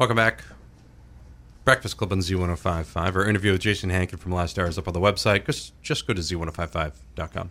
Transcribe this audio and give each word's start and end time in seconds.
Welcome 0.00 0.16
back. 0.16 0.44
Breakfast 1.66 1.98
Club 1.98 2.10
on 2.10 2.20
Z1055. 2.20 3.16
Our 3.16 3.28
interview 3.28 3.52
with 3.52 3.60
Jason 3.60 3.90
Hankin 3.90 4.18
from 4.18 4.32
last 4.32 4.58
hour 4.58 4.66
is 4.66 4.78
up 4.78 4.88
on 4.88 4.94
the 4.94 4.98
website. 4.98 5.44
Just, 5.44 5.78
just 5.82 6.06
go 6.06 6.14
to 6.14 6.22
Z1055.com. 6.22 7.50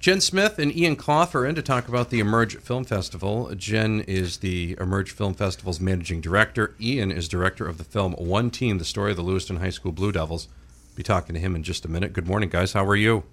Jen 0.00 0.20
Smith 0.22 0.58
and 0.58 0.74
Ian 0.74 0.96
Clough 0.96 1.28
are 1.34 1.44
in 1.44 1.54
to 1.54 1.60
talk 1.60 1.86
about 1.86 2.08
the 2.08 2.18
Emerge 2.18 2.56
Film 2.56 2.82
Festival. 2.82 3.54
Jen 3.54 4.00
is 4.08 4.38
the 4.38 4.74
Emerge 4.80 5.10
Film 5.10 5.34
Festival's 5.34 5.80
managing 5.80 6.22
director. 6.22 6.74
Ian 6.80 7.12
is 7.12 7.28
director 7.28 7.68
of 7.68 7.76
the 7.76 7.84
film 7.84 8.14
One 8.14 8.50
Team, 8.50 8.78
the 8.78 8.86
story 8.86 9.10
of 9.10 9.18
the 9.18 9.22
Lewiston 9.22 9.56
High 9.56 9.68
School 9.68 9.92
Blue 9.92 10.12
Devils. 10.12 10.48
Be 10.96 11.02
talking 11.02 11.34
to 11.34 11.40
him 11.40 11.54
in 11.54 11.62
just 11.62 11.84
a 11.84 11.88
minute. 11.88 12.14
Good 12.14 12.26
morning, 12.26 12.48
guys. 12.48 12.72
How 12.72 12.86
are 12.86 12.96
you? 12.96 13.24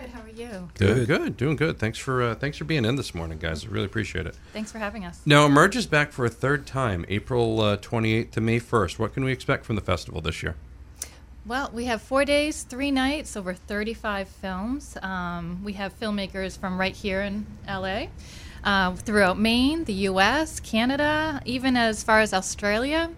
Good. 0.00 0.10
How 0.10 0.22
are 0.22 0.28
you? 0.28 0.68
Good, 0.78 1.06
good, 1.06 1.36
doing 1.36 1.56
good. 1.56 1.78
Thanks 1.78 1.98
for 1.98 2.22
uh, 2.22 2.34
thanks 2.34 2.56
for 2.56 2.64
being 2.64 2.86
in 2.86 2.96
this 2.96 3.14
morning, 3.14 3.38
guys. 3.38 3.66
I 3.66 3.68
really 3.68 3.84
appreciate 3.84 4.26
it. 4.26 4.34
Thanks 4.52 4.72
for 4.72 4.78
having 4.78 5.04
us. 5.04 5.20
Now, 5.26 5.44
Emerge 5.44 5.76
is 5.76 5.86
back 5.86 6.10
for 6.12 6.24
a 6.24 6.30
third 6.30 6.66
time, 6.66 7.04
April 7.08 7.60
uh, 7.60 7.76
28th 7.76 8.30
to 8.32 8.40
May 8.40 8.60
1st. 8.60 8.98
What 8.98 9.12
can 9.12 9.24
we 9.24 9.32
expect 9.32 9.66
from 9.66 9.76
the 9.76 9.82
festival 9.82 10.22
this 10.22 10.42
year? 10.42 10.56
Well, 11.44 11.70
we 11.74 11.84
have 11.86 12.00
four 12.00 12.24
days, 12.24 12.62
three 12.62 12.90
nights, 12.90 13.36
over 13.36 13.52
35 13.52 14.28
films. 14.28 14.96
Um, 15.02 15.62
we 15.62 15.74
have 15.74 15.98
filmmakers 15.98 16.58
from 16.58 16.78
right 16.80 16.94
here 16.94 17.20
in 17.20 17.46
LA, 17.68 18.06
uh, 18.64 18.94
throughout 18.94 19.38
Maine, 19.38 19.84
the 19.84 19.94
US, 20.08 20.60
Canada, 20.60 21.42
even 21.44 21.76
as 21.76 22.02
far 22.02 22.20
as 22.20 22.32
Australia. 22.32 23.10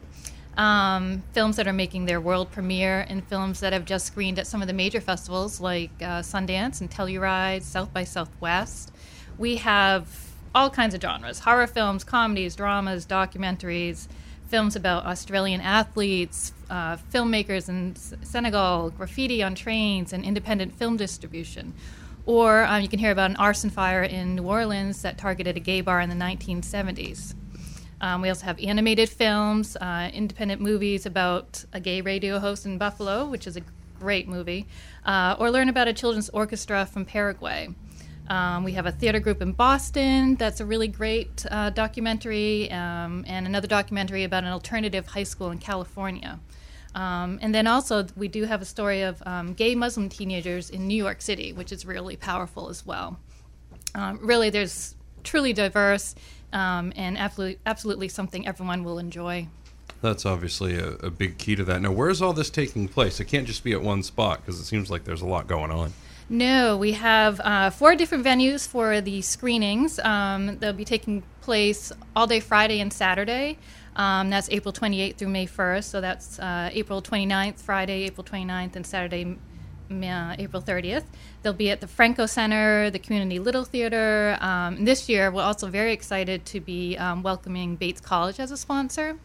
Um, 0.56 1.22
films 1.32 1.56
that 1.56 1.66
are 1.66 1.72
making 1.72 2.04
their 2.04 2.20
world 2.20 2.50
premiere 2.50 3.06
and 3.08 3.24
films 3.24 3.60
that 3.60 3.72
have 3.72 3.86
just 3.86 4.06
screened 4.06 4.38
at 4.38 4.46
some 4.46 4.60
of 4.60 4.68
the 4.68 4.74
major 4.74 5.00
festivals 5.00 5.60
like 5.60 5.90
uh, 6.00 6.20
Sundance 6.20 6.82
and 6.82 6.90
Telluride, 6.90 7.62
South 7.62 7.92
by 7.92 8.04
Southwest. 8.04 8.92
We 9.38 9.56
have 9.56 10.08
all 10.54 10.68
kinds 10.68 10.94
of 10.94 11.00
genres 11.00 11.38
horror 11.38 11.66
films, 11.66 12.04
comedies, 12.04 12.54
dramas, 12.54 13.06
documentaries, 13.06 14.08
films 14.48 14.76
about 14.76 15.06
Australian 15.06 15.62
athletes, 15.62 16.52
uh, 16.68 16.98
filmmakers 17.10 17.70
in 17.70 17.96
Senegal, 17.96 18.90
graffiti 18.90 19.42
on 19.42 19.54
trains, 19.54 20.12
and 20.12 20.22
independent 20.24 20.74
film 20.74 20.98
distribution. 20.98 21.72
Or 22.26 22.64
um, 22.64 22.82
you 22.82 22.88
can 22.88 22.98
hear 22.98 23.10
about 23.10 23.30
an 23.30 23.36
arson 23.36 23.70
fire 23.70 24.02
in 24.02 24.36
New 24.36 24.44
Orleans 24.44 25.00
that 25.02 25.18
targeted 25.18 25.56
a 25.56 25.60
gay 25.60 25.80
bar 25.80 26.00
in 26.00 26.10
the 26.10 26.16
1970s. 26.16 27.34
Um, 28.02 28.20
we 28.20 28.28
also 28.28 28.44
have 28.46 28.58
animated 28.58 29.08
films, 29.08 29.76
uh, 29.76 30.10
independent 30.12 30.60
movies 30.60 31.06
about 31.06 31.64
a 31.72 31.78
gay 31.78 32.00
radio 32.00 32.40
host 32.40 32.66
in 32.66 32.76
Buffalo, 32.76 33.26
which 33.26 33.46
is 33.46 33.56
a 33.56 33.62
great 34.00 34.26
movie, 34.26 34.66
uh, 35.06 35.36
or 35.38 35.50
learn 35.52 35.68
about 35.68 35.86
a 35.86 35.92
children's 35.92 36.28
orchestra 36.30 36.84
from 36.84 37.04
Paraguay. 37.04 37.68
Um, 38.28 38.64
we 38.64 38.72
have 38.72 38.86
a 38.86 38.92
theater 38.92 39.20
group 39.20 39.40
in 39.40 39.52
Boston 39.52 40.34
that's 40.34 40.60
a 40.60 40.66
really 40.66 40.88
great 40.88 41.46
uh, 41.48 41.70
documentary, 41.70 42.70
um, 42.72 43.24
and 43.28 43.46
another 43.46 43.68
documentary 43.68 44.24
about 44.24 44.42
an 44.42 44.50
alternative 44.50 45.06
high 45.06 45.22
school 45.22 45.50
in 45.50 45.58
California. 45.58 46.40
Um, 46.94 47.38
and 47.40 47.54
then 47.54 47.66
also, 47.66 48.06
we 48.16 48.28
do 48.28 48.44
have 48.44 48.60
a 48.60 48.64
story 48.64 49.02
of 49.02 49.22
um, 49.26 49.54
gay 49.54 49.74
Muslim 49.74 50.08
teenagers 50.08 50.70
in 50.70 50.88
New 50.88 50.96
York 50.96 51.22
City, 51.22 51.52
which 51.52 51.72
is 51.72 51.86
really 51.86 52.16
powerful 52.16 52.68
as 52.68 52.84
well. 52.84 53.18
Um, 53.94 54.18
really, 54.20 54.50
there's 54.50 54.94
truly 55.22 55.52
diverse 55.52 56.14
um, 56.52 56.92
and 56.96 57.18
absolutely, 57.18 57.58
absolutely 57.66 58.08
something 58.08 58.46
everyone 58.46 58.84
will 58.84 58.98
enjoy. 58.98 59.48
That's 60.00 60.26
obviously 60.26 60.76
a, 60.76 60.90
a 60.94 61.10
big 61.10 61.38
key 61.38 61.54
to 61.56 61.64
that. 61.64 61.80
Now, 61.80 61.92
where's 61.92 62.20
all 62.20 62.32
this 62.32 62.50
taking 62.50 62.88
place? 62.88 63.20
It 63.20 63.26
can't 63.26 63.46
just 63.46 63.62
be 63.62 63.72
at 63.72 63.82
one 63.82 64.02
spot 64.02 64.40
because 64.40 64.58
it 64.58 64.64
seems 64.64 64.90
like 64.90 65.04
there's 65.04 65.22
a 65.22 65.26
lot 65.26 65.46
going 65.46 65.70
on. 65.70 65.92
No, 66.28 66.76
we 66.76 66.92
have 66.92 67.40
uh, 67.40 67.70
four 67.70 67.94
different 67.94 68.24
venues 68.24 68.66
for 68.66 69.00
the 69.00 69.22
screenings. 69.22 69.98
Um, 69.98 70.58
they'll 70.58 70.72
be 70.72 70.84
taking 70.84 71.22
place 71.40 71.92
all 72.16 72.26
day 72.26 72.40
Friday 72.40 72.80
and 72.80 72.92
Saturday. 72.92 73.58
Um, 73.96 74.30
that's 74.30 74.48
April 74.50 74.72
28th 74.72 75.16
through 75.16 75.28
May 75.28 75.46
1st. 75.46 75.84
So 75.84 76.00
that's 76.00 76.38
uh, 76.38 76.70
April 76.72 77.02
29th, 77.02 77.60
Friday, 77.60 78.04
April 78.04 78.24
29th, 78.24 78.76
and 78.76 78.86
Saturday, 78.86 79.36
uh, 80.02 80.36
April 80.38 80.62
30th. 80.62 81.04
They'll 81.42 81.52
be 81.52 81.70
at 81.70 81.80
the 81.80 81.86
Franco 81.86 82.26
Center, 82.26 82.90
the 82.90 82.98
Community 82.98 83.38
Little 83.38 83.64
Theater. 83.64 84.38
Um, 84.40 84.84
this 84.84 85.08
year, 85.08 85.30
we're 85.30 85.42
also 85.42 85.68
very 85.68 85.92
excited 85.92 86.44
to 86.46 86.60
be 86.60 86.96
um, 86.96 87.22
welcoming 87.22 87.76
Bates 87.76 88.00
College 88.00 88.40
as 88.40 88.50
a 88.50 88.56
sponsor. 88.56 89.18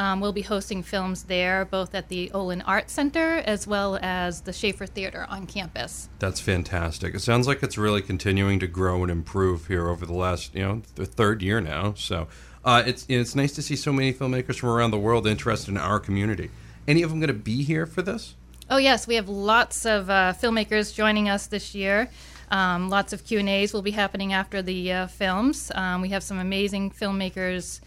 Um, 0.00 0.20
we'll 0.20 0.32
be 0.32 0.40
hosting 0.40 0.82
films 0.82 1.24
there, 1.24 1.66
both 1.66 1.94
at 1.94 2.08
the 2.08 2.30
Olin 2.32 2.62
Art 2.62 2.88
Center 2.88 3.42
as 3.44 3.66
well 3.66 3.98
as 4.00 4.40
the 4.40 4.52
Schaeffer 4.52 4.86
Theater 4.86 5.26
on 5.28 5.46
campus. 5.46 6.08
That's 6.18 6.40
fantastic. 6.40 7.14
It 7.14 7.20
sounds 7.20 7.46
like 7.46 7.62
it's 7.62 7.76
really 7.76 8.00
continuing 8.00 8.58
to 8.60 8.66
grow 8.66 9.02
and 9.02 9.10
improve 9.10 9.66
here 9.66 9.88
over 9.88 10.06
the 10.06 10.14
last, 10.14 10.54
you 10.54 10.62
know, 10.62 10.82
the 10.94 11.04
third 11.04 11.42
year 11.42 11.60
now. 11.60 11.92
So 11.98 12.28
uh, 12.64 12.82
it's 12.86 13.04
it's 13.10 13.34
nice 13.34 13.52
to 13.52 13.62
see 13.62 13.76
so 13.76 13.92
many 13.92 14.12
filmmakers 14.12 14.58
from 14.58 14.70
around 14.70 14.90
the 14.90 14.98
world 14.98 15.26
interested 15.26 15.70
in 15.70 15.76
our 15.76 16.00
community. 16.00 16.50
Any 16.88 17.02
of 17.02 17.10
them 17.10 17.20
going 17.20 17.28
to 17.28 17.34
be 17.34 17.62
here 17.62 17.84
for 17.84 18.00
this? 18.00 18.36
Oh 18.72 18.76
yes, 18.76 19.08
we 19.08 19.16
have 19.16 19.28
lots 19.28 19.84
of 19.84 20.08
uh, 20.08 20.32
filmmakers 20.40 20.94
joining 20.94 21.28
us 21.28 21.48
this 21.48 21.74
year. 21.74 22.08
Um, 22.52 22.88
lots 22.88 23.12
of 23.12 23.24
Q 23.24 23.40
and 23.40 23.48
A's 23.48 23.72
will 23.72 23.82
be 23.82 23.90
happening 23.90 24.32
after 24.32 24.62
the 24.62 24.92
uh, 24.92 25.06
films. 25.08 25.72
Um, 25.74 26.02
we 26.02 26.10
have 26.10 26.22
some 26.22 26.38
amazing 26.38 26.92
filmmakers 26.92 27.80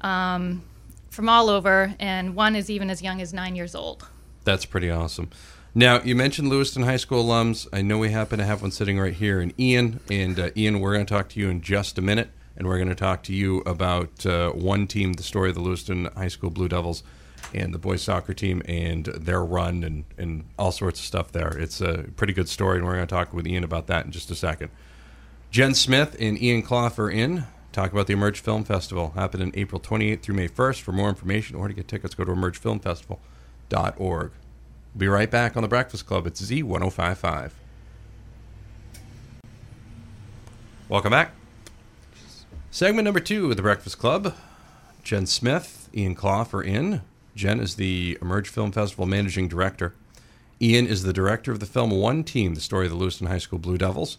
um, 0.00 0.62
from 1.10 1.28
all 1.28 1.50
over, 1.50 1.92
and 1.98 2.36
one 2.36 2.54
is 2.54 2.70
even 2.70 2.88
as 2.88 3.02
young 3.02 3.20
as 3.20 3.32
nine 3.32 3.56
years 3.56 3.74
old. 3.74 4.06
That's 4.44 4.64
pretty 4.64 4.88
awesome. 4.88 5.30
Now, 5.74 6.00
you 6.02 6.14
mentioned 6.14 6.50
Lewiston 6.50 6.84
High 6.84 6.98
School 6.98 7.24
alums. 7.24 7.66
I 7.72 7.82
know 7.82 7.98
we 7.98 8.12
happen 8.12 8.38
to 8.38 8.44
have 8.44 8.62
one 8.62 8.70
sitting 8.70 8.96
right 8.96 9.14
here, 9.14 9.40
and 9.40 9.52
Ian. 9.58 9.98
And 10.08 10.38
uh, 10.38 10.50
Ian, 10.56 10.78
we're 10.78 10.94
going 10.94 11.04
to 11.04 11.12
talk 11.12 11.30
to 11.30 11.40
you 11.40 11.50
in 11.50 11.62
just 11.62 11.98
a 11.98 12.02
minute, 12.02 12.30
and 12.56 12.68
we're 12.68 12.78
going 12.78 12.90
to 12.90 12.94
talk 12.94 13.24
to 13.24 13.34
you 13.34 13.58
about 13.66 14.24
uh, 14.24 14.50
one 14.50 14.86
team, 14.86 15.14
the 15.14 15.24
story 15.24 15.48
of 15.48 15.56
the 15.56 15.62
Lewiston 15.62 16.04
High 16.16 16.28
School 16.28 16.50
Blue 16.50 16.68
Devils, 16.68 17.02
and 17.54 17.72
the 17.72 17.78
boys 17.78 18.02
soccer 18.02 18.34
team, 18.34 18.62
and 18.66 19.06
their 19.06 19.44
run, 19.44 19.82
and, 19.84 20.04
and 20.16 20.44
all 20.58 20.72
sorts 20.72 21.00
of 21.00 21.06
stuff 21.06 21.32
there. 21.32 21.56
It's 21.58 21.80
a 21.80 22.06
pretty 22.16 22.32
good 22.32 22.48
story, 22.48 22.78
and 22.78 22.86
we're 22.86 22.94
going 22.94 23.06
to 23.06 23.14
talk 23.14 23.32
with 23.32 23.46
Ian 23.46 23.64
about 23.64 23.86
that 23.86 24.04
in 24.04 24.12
just 24.12 24.30
a 24.30 24.34
second. 24.34 24.70
Jen 25.50 25.74
Smith 25.74 26.16
and 26.20 26.40
Ian 26.40 26.62
Clough 26.62 26.92
are 26.98 27.10
in. 27.10 27.44
Talk 27.72 27.92
about 27.92 28.06
the 28.06 28.12
Emerge 28.12 28.40
Film 28.40 28.64
Festival 28.64 29.12
happening 29.14 29.52
April 29.54 29.80
28th 29.80 30.20
through 30.22 30.34
May 30.34 30.48
1st. 30.48 30.80
For 30.80 30.92
more 30.92 31.08
information 31.08 31.56
or 31.56 31.68
to 31.68 31.74
get 31.74 31.88
tickets, 31.88 32.14
go 32.14 32.24
to 32.24 32.32
emergefilmfestival.org. 32.32 34.30
We'll 34.94 34.98
be 34.98 35.08
right 35.08 35.30
back 35.30 35.56
on 35.56 35.62
the 35.62 35.68
Breakfast 35.68 36.06
Club. 36.06 36.26
It's 36.26 36.40
Z1055. 36.42 37.52
Welcome 40.88 41.10
back. 41.10 41.32
Segment 42.70 43.04
number 43.04 43.20
two 43.20 43.50
of 43.50 43.56
the 43.56 43.62
Breakfast 43.62 43.98
Club. 43.98 44.34
Jen 45.02 45.26
Smith, 45.26 45.88
Ian 45.94 46.14
Clough 46.14 46.48
are 46.52 46.62
in. 46.62 47.02
Jen 47.38 47.60
is 47.60 47.76
the 47.76 48.18
Emerge 48.20 48.48
Film 48.48 48.72
Festival 48.72 49.06
managing 49.06 49.46
director. 49.46 49.94
Ian 50.60 50.88
is 50.88 51.04
the 51.04 51.12
director 51.12 51.52
of 51.52 51.60
the 51.60 51.66
film 51.66 51.92
One 51.92 52.24
Team, 52.24 52.56
the 52.56 52.60
story 52.60 52.86
of 52.86 52.90
the 52.90 52.98
Lewiston 52.98 53.28
High 53.28 53.38
School 53.38 53.60
Blue 53.60 53.78
Devils. 53.78 54.18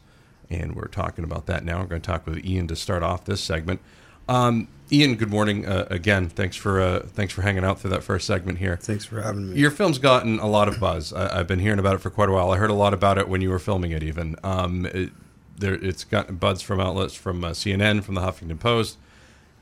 And 0.50 0.74
we're 0.74 0.88
talking 0.88 1.26
about 1.26 1.46
that 1.48 1.66
now. 1.66 1.82
We're 1.82 1.88
going 1.88 2.02
to 2.02 2.08
talk 2.08 2.26
with 2.26 2.44
Ian 2.46 2.68
to 2.68 2.78
start 2.78 3.04
off 3.04 3.26
this 3.26 3.42
segment. 3.42 3.82
Um, 4.30 4.70
Ian, 4.90 5.16
good 5.16 5.30
morning 5.30 5.66
uh, 5.66 5.86
again. 5.90 6.30
Thanks 6.30 6.56
for 6.56 6.80
uh, 6.80 7.02
thanks 7.02 7.34
for 7.34 7.42
hanging 7.42 7.66
out 7.66 7.82
through 7.82 7.90
that 7.92 8.04
first 8.04 8.26
segment 8.26 8.58
here. 8.58 8.78
Thanks 8.78 9.04
for 9.04 9.22
having 9.22 9.52
me. 9.52 9.60
Your 9.60 9.70
film's 9.70 10.00
gotten 10.00 10.40
a 10.40 10.48
lot 10.48 10.70
of 10.70 10.80
buzz. 10.80 11.12
I, 11.12 11.38
have 11.38 11.48
been 11.48 11.60
hearing 11.60 11.78
about 11.78 11.96
it 11.96 11.98
for 12.00 12.10
quite 12.10 12.30
a 12.30 12.32
while. 12.32 12.52
I 12.52 12.58
heard 12.58 12.70
a 12.70 12.76
lot 12.76 12.94
about 12.94 13.18
it 13.18 13.28
when 13.28 13.42
you 13.42 13.50
were 13.50 13.60
filming 13.60 13.92
it. 13.92 14.02
Even 14.02 14.38
um, 14.44 14.86
it, 14.86 15.12
there, 15.58 15.74
it's 15.74 16.06
gotten 16.06 16.38
buzz 16.38 16.62
from 16.62 16.80
outlets 16.80 17.16
from 17.16 17.44
uh, 17.44 17.50
CNN, 17.50 18.02
from 18.04 18.16
the 18.16 18.22
Huffington 18.22 18.60
Post. 18.60 18.98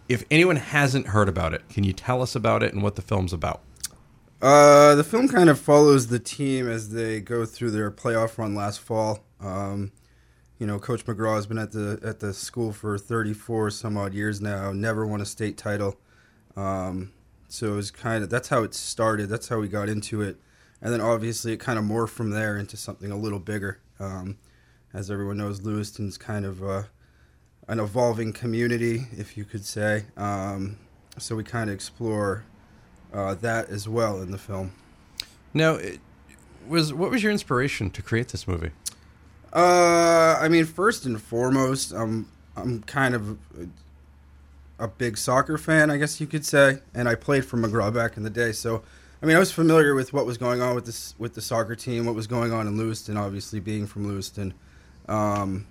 If 0.09 0.24
anyone 0.31 0.56
hasn't 0.56 1.07
heard 1.07 1.27
about 1.27 1.54
it, 1.54 1.68
can 1.69 1.83
you 1.83 1.94
tell 1.94 2.21
us 2.21 2.36
about 2.36 2.63
it 2.63 2.74
and 2.74 2.81
what 2.81 2.95
the 2.95 3.01
film's 3.01 3.33
about? 3.33 3.62
Uh, 4.42 4.95
the 4.95 5.04
film 5.04 5.27
kind 5.27 5.50
of 5.50 5.59
follows 5.59 6.07
the 6.07 6.19
team 6.19 6.69
as 6.69 6.89
they 6.89 7.19
go 7.19 7.45
through 7.45 7.71
their 7.71 7.89
playoff 7.92 8.38
run 8.38 8.56
last 8.56 8.80
fall. 8.80 9.24
Um, 9.39 9.92
you 10.59 10.68
know, 10.68 10.80
Coach 10.80 11.06
McGraw 11.06 11.36
has 11.36 11.45
been 11.45 11.57
at 11.57 11.71
the 11.71 12.00
at 12.04 12.19
the 12.19 12.33
school 12.33 12.71
for 12.71 12.98
34 12.98 13.71
some 13.71 13.98
odd 13.98 14.13
years 14.13 14.39
now. 14.39 14.71
Never 14.71 15.06
won 15.06 15.21
a 15.21 15.25
state 15.25 15.57
title. 15.57 16.00
Um, 16.56 17.12
so 17.48 17.74
it 17.74 17.75
was 17.75 17.92
kind 17.92 18.24
of 18.24 18.30
that's 18.30 18.48
how 18.50 18.63
it 18.63 18.74
started. 18.74 19.30
That's 19.30 19.48
how 19.48 19.59
we 19.59 19.68
got 19.68 19.89
into 19.89 20.21
it, 20.21 20.38
and 20.81 20.94
then 20.94 21.01
obviously 21.01 21.54
it 21.54 21.59
kind 21.59 21.77
of 21.77 21.86
morphed 21.86 22.09
from 22.09 22.31
there 22.31 22.57
into 22.57 22.77
something 22.77 23.12
a 23.12 23.18
little 23.18 23.39
bigger. 23.39 23.80
Um, 24.00 24.38
as 24.94 25.12
everyone 25.12 25.38
knows, 25.38 25.62
Lewiston's 25.62 26.18
kind 26.18 26.45
of 26.45 26.63
uh, 26.63 26.83
an 27.68 27.80
evolving 27.80 28.34
community, 28.34 29.08
if 29.18 29.38
you 29.38 29.44
could 29.44 29.66
say. 29.66 30.06
Um, 30.16 30.78
so 31.18 31.36
we 31.36 31.44
kind 31.44 31.69
of 31.69 31.74
explore 31.74 32.44
uh, 33.14 33.36
that 33.36 33.69
as 33.69 33.88
well 33.88 34.22
in 34.22 34.31
the 34.31 34.38
film. 34.38 34.72
Now, 35.54 35.74
it 35.74 36.00
was 36.68 36.94
what 36.94 37.10
was 37.10 37.24
your 37.24 37.31
inspiration 37.31 37.90
to 37.92 38.02
create 38.02 38.30
this 38.30 38.48
movie? 38.48 38.72
Uh, 39.54 40.38
I 40.40 40.48
mean, 40.50 40.66
first 40.66 41.06
and 41.06 41.22
foremost, 41.22 41.92
I'm 41.92 42.30
I'm 42.56 42.84
kind 42.84 43.16
of 43.16 43.31
a, 44.80 44.86
a 44.86 44.88
big 44.88 45.18
soccer 45.18 45.58
fan, 45.58 45.90
I 45.90 45.98
guess 45.98 46.19
you 46.19 46.28
could 46.28 46.46
say, 46.46 46.80
and 46.94 47.08
I 47.08 47.16
played 47.16 47.46
for 47.46 47.58
McGraw 47.58 47.94
back 47.94 48.18
in 48.18 48.24
the 48.24 48.30
day. 48.30 48.52
So, 48.52 48.84
I 49.22 49.25
mean, 49.25 49.36
I 49.36 49.40
was 49.40 49.52
familiar 49.52 49.96
with 49.96 50.14
what 50.14 50.25
was 50.25 50.38
going 50.38 50.62
on 50.62 50.75
with 50.75 50.86
this 50.86 51.16
with 51.18 51.34
the 51.34 51.42
soccer 51.42 51.75
team, 51.75 52.06
what 52.06 52.16
was 52.16 52.28
going 52.28 52.52
on 52.52 52.68
in 52.68 52.78
Lewiston, 52.78 53.18
obviously 53.18 53.60
being 53.60 53.88
from 53.88 54.08
Lewiston. 54.08 54.54
Um, 55.08 55.66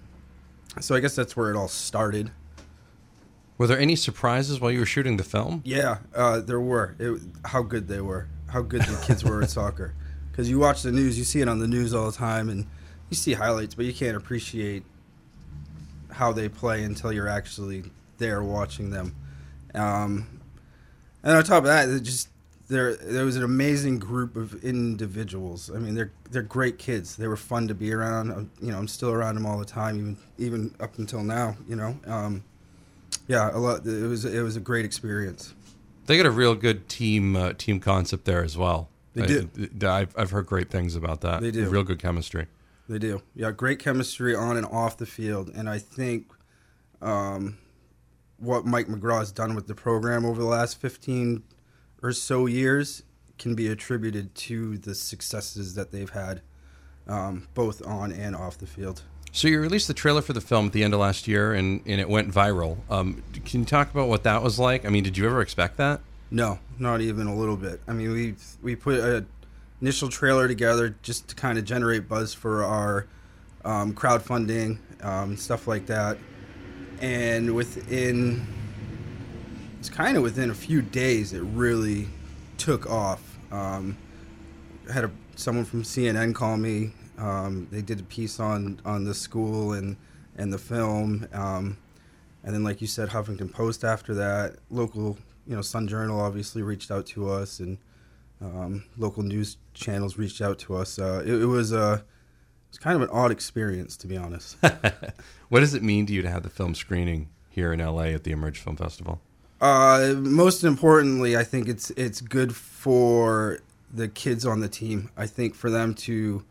so 0.81 0.95
I 0.95 1.01
guess 1.01 1.15
that's 1.15 1.37
where 1.37 1.51
it 1.51 1.57
all 1.57 1.69
started. 1.69 2.31
Were 3.59 3.67
there 3.67 3.79
any 3.79 3.97
surprises 3.97 4.61
while 4.61 4.71
you 4.71 4.81
were 4.81 4.87
shooting 4.87 5.17
the 5.17 5.25
film? 5.25 5.63
Yeah, 5.65 5.99
uh, 6.15 6.41
there 6.41 6.61
were. 6.61 6.95
It, 6.99 7.21
how 7.47 7.63
good 7.63 7.89
they 7.89 8.01
were. 8.01 8.29
How 8.49 8.63
good 8.63 8.83
the 8.83 9.03
kids 9.07 9.25
were 9.25 9.43
at 9.43 9.51
soccer. 9.59 9.95
Because 10.31 10.51
you 10.51 10.59
watch 10.59 10.83
the 10.83 10.93
news, 10.93 11.17
you 11.19 11.25
see 11.25 11.41
it 11.41 11.49
on 11.49 11.59
the 11.59 11.67
news 11.67 11.95
all 11.95 12.11
the 12.11 12.17
time, 12.17 12.51
and 12.51 12.67
you 13.09 13.17
see 13.17 13.33
highlights, 13.33 13.75
but 13.75 13.87
you 13.87 13.95
can't 13.95 14.17
appreciate 14.17 14.85
how 16.11 16.33
they 16.33 16.49
play 16.49 16.83
until 16.83 17.13
you're 17.13 17.29
actually 17.29 17.85
there 18.19 18.43
watching 18.43 18.91
them. 18.91 19.15
Um, 19.75 20.41
and 21.23 21.37
on 21.37 21.45
top 21.45 21.59
of 21.59 21.65
that, 21.65 21.89
it 21.89 22.01
just 22.01 22.29
there 22.69 22.97
there 22.97 23.25
was 23.25 23.37
an 23.37 23.45
amazing 23.45 23.99
group 23.99 24.37
of 24.37 24.65
individuals. 24.65 25.71
I 25.75 25.79
mean, 25.79 25.95
they're 25.95 26.13
they're 26.31 26.43
great 26.43 26.79
kids. 26.79 27.17
They 27.17 27.29
were 27.29 27.37
fun 27.37 27.69
to 27.69 27.75
be 27.75 27.93
around. 27.93 28.33
I'm, 28.33 28.51
you 28.61 28.73
know, 28.73 28.79
I'm 28.79 28.89
still 28.89 29.11
around 29.11 29.37
them 29.37 29.47
all 29.47 29.59
the 29.59 29.65
time, 29.65 29.97
even 29.99 30.17
even 30.39 30.75
up 30.81 30.99
until 30.99 31.23
now. 31.23 31.57
You 31.69 31.77
know, 31.77 31.99
um, 32.07 32.45
yeah, 33.29 33.51
a 33.53 33.59
lot. 33.59 33.87
It 33.87 34.07
was 34.07 34.25
it 34.25 34.43
was 34.43 34.57
a 34.57 34.61
great 34.61 34.85
experience. 34.85 35.55
They 36.07 36.17
got 36.17 36.27
a 36.27 36.31
real 36.31 36.55
good 36.55 36.89
team 36.89 37.37
uh, 37.37 37.53
team 37.53 37.81
concept 37.81 38.25
there 38.25 38.43
as 38.43 38.57
well. 38.57 38.89
They 39.15 39.23
I, 39.23 39.27
do. 39.27 39.49
I've 39.89 40.15
I've 40.17 40.31
heard 40.31 40.47
great 40.47 40.71
things 40.71 40.97
about 40.97 41.21
that. 41.21 41.41
They 41.41 41.51
do. 41.51 41.69
Real 41.69 41.85
good 41.85 42.01
chemistry. 42.01 42.47
They 42.89 42.99
do. 42.99 43.23
Yeah, 43.35 43.51
great 43.51 43.79
chemistry 43.79 44.35
on 44.35 44.57
and 44.57 44.67
off 44.67 44.97
the 44.97 45.07
field, 45.07 45.51
and 45.55 45.69
I 45.69 45.79
think 45.79 46.33
um, 47.01 47.59
what 48.39 48.65
Mike 48.65 48.87
McGraw 48.87 49.21
has 49.21 49.33
done 49.33 49.55
with 49.55 49.67
the 49.67 49.75
program 49.75 50.25
over 50.25 50.41
the 50.41 50.47
last 50.47 50.81
15 50.81 51.43
or 52.03 52.13
so 52.13 52.47
years 52.47 53.03
can 53.39 53.55
be 53.55 53.69
attributed 53.69 54.35
to 54.35 54.79
the 54.79 54.95
successes 54.95 55.75
that 55.75 55.93
they've 55.93 56.11
had, 56.11 56.41
um, 57.07 57.49
both 57.55 57.87
on 57.87 58.13
and 58.13 58.35
off 58.35 58.59
the 58.59 58.67
field. 58.67 59.03
So 59.33 59.49
you 59.49 59.61
released 59.61 59.87
the 59.87 59.95
trailer 59.95 60.23
for 60.23 60.33
the 60.33 60.41
film 60.41 60.67
at 60.67 60.73
the 60.73 60.83
end 60.83 60.95
of 60.95 61.01
last 61.01 61.29
year, 61.29 61.53
and, 61.53 61.83
and 61.85 62.01
it 62.01 62.09
went 62.09 62.33
viral. 62.33 62.79
Um, 62.89 63.23
can 63.45 63.61
you 63.61 63.67
talk 63.67 63.91
about 63.91 64.09
what 64.09 64.23
that 64.23 64.43
was 64.43 64.59
like? 64.59 64.87
I 64.87 64.89
mean, 64.89 65.05
did 65.05 65.19
you 65.19 65.27
ever 65.27 65.43
expect 65.43 65.77
that? 65.77 66.01
No, 66.31 66.59
not 66.79 67.03
even 67.03 67.27
a 67.27 67.35
little 67.35 67.57
bit. 67.57 67.81
I 67.87 67.93
mean, 67.93 68.13
we 68.13 68.35
we 68.63 68.75
put 68.75 68.99
a 68.99 69.25
initial 69.81 70.09
trailer 70.09 70.49
together 70.49 70.97
just 71.03 71.29
to 71.29 71.35
kind 71.35 71.59
of 71.59 71.65
generate 71.65 72.09
buzz 72.09 72.33
for 72.33 72.65
our 72.65 73.07
um, 73.65 73.93
crowdfunding 73.93 74.79
um, 75.05 75.37
stuff 75.37 75.69
like 75.69 75.87
that, 75.87 76.17
and 77.01 77.55
within 77.55 78.47
it's 79.79 79.89
kind 79.89 80.17
of 80.17 80.23
within 80.23 80.51
a 80.51 80.55
few 80.55 80.83
days 80.83 81.33
it 81.33 81.41
really 81.41 82.09
took 82.59 82.89
off. 82.89 83.39
Um, 83.53 83.97
I 84.89 84.93
had 84.93 85.05
a, 85.05 85.11
someone 85.35 85.65
from 85.65 85.83
CNN 85.83 86.35
call 86.35 86.57
me. 86.57 86.93
Um, 87.19 87.69
they 87.71 87.83
did 87.83 88.01
a 88.01 88.05
piece 88.05 88.41
on 88.41 88.81
on 88.85 89.05
the 89.05 89.15
school 89.15 89.73
and 89.73 89.97
and 90.37 90.53
the 90.53 90.59
film, 90.59 91.27
um, 91.33 91.79
and 92.45 92.55
then 92.55 92.63
like 92.63 92.81
you 92.81 92.87
said, 92.87 93.09
Huffington 93.09 93.51
Post 93.51 93.85
after 93.85 94.15
that, 94.15 94.57
local 94.71 95.17
you 95.47 95.57
know 95.57 95.63
Sun 95.63 95.89
Journal 95.89 96.21
obviously 96.21 96.63
reached 96.63 96.91
out 96.91 97.07
to 97.07 97.31
us 97.31 97.61
and 97.61 97.79
um, 98.41 98.85
local 98.99 99.23
news 99.23 99.57
channels 99.73 100.19
reached 100.19 100.43
out 100.43 100.59
to 100.61 100.77
us. 100.77 100.99
Uh, 100.99 101.23
it, 101.25 101.43
it 101.43 101.47
was 101.47 101.73
a 101.73 102.05
it's 102.69 102.79
kind 102.79 102.97
of 102.97 103.03
an 103.03 103.09
odd 103.11 103.31
experience 103.31 103.97
to 103.99 104.07
be 104.07 104.17
honest. 104.17 104.57
What 105.49 105.61
does 105.61 105.75
it 105.75 105.83
mean 105.83 106.07
to 106.07 106.13
you 106.13 106.23
to 106.23 106.31
have 106.31 106.43
the 106.43 106.51
film 106.51 106.75
screening 106.75 107.29
here 107.51 107.73
in 107.73 107.79
LA 107.79 108.07
at 108.07 108.25
the 108.25 108.33
Emerge 108.33 108.59
Film 108.59 108.77
Festival? 108.77 109.21
Uh, 109.61 110.15
most 110.17 110.65
importantly, 110.65 111.37
I 111.37 111.45
think 111.45 111.69
it's 111.69 111.91
it's 111.91 112.21
good 112.21 112.55
for 112.55 113.61
the 113.93 114.09
kids 114.09 114.45
on 114.45 114.61
the 114.61 114.69
team. 114.69 115.11
I 115.17 115.27
think 115.27 115.55
for 115.55 115.71
them 115.71 115.95
to 115.95 116.45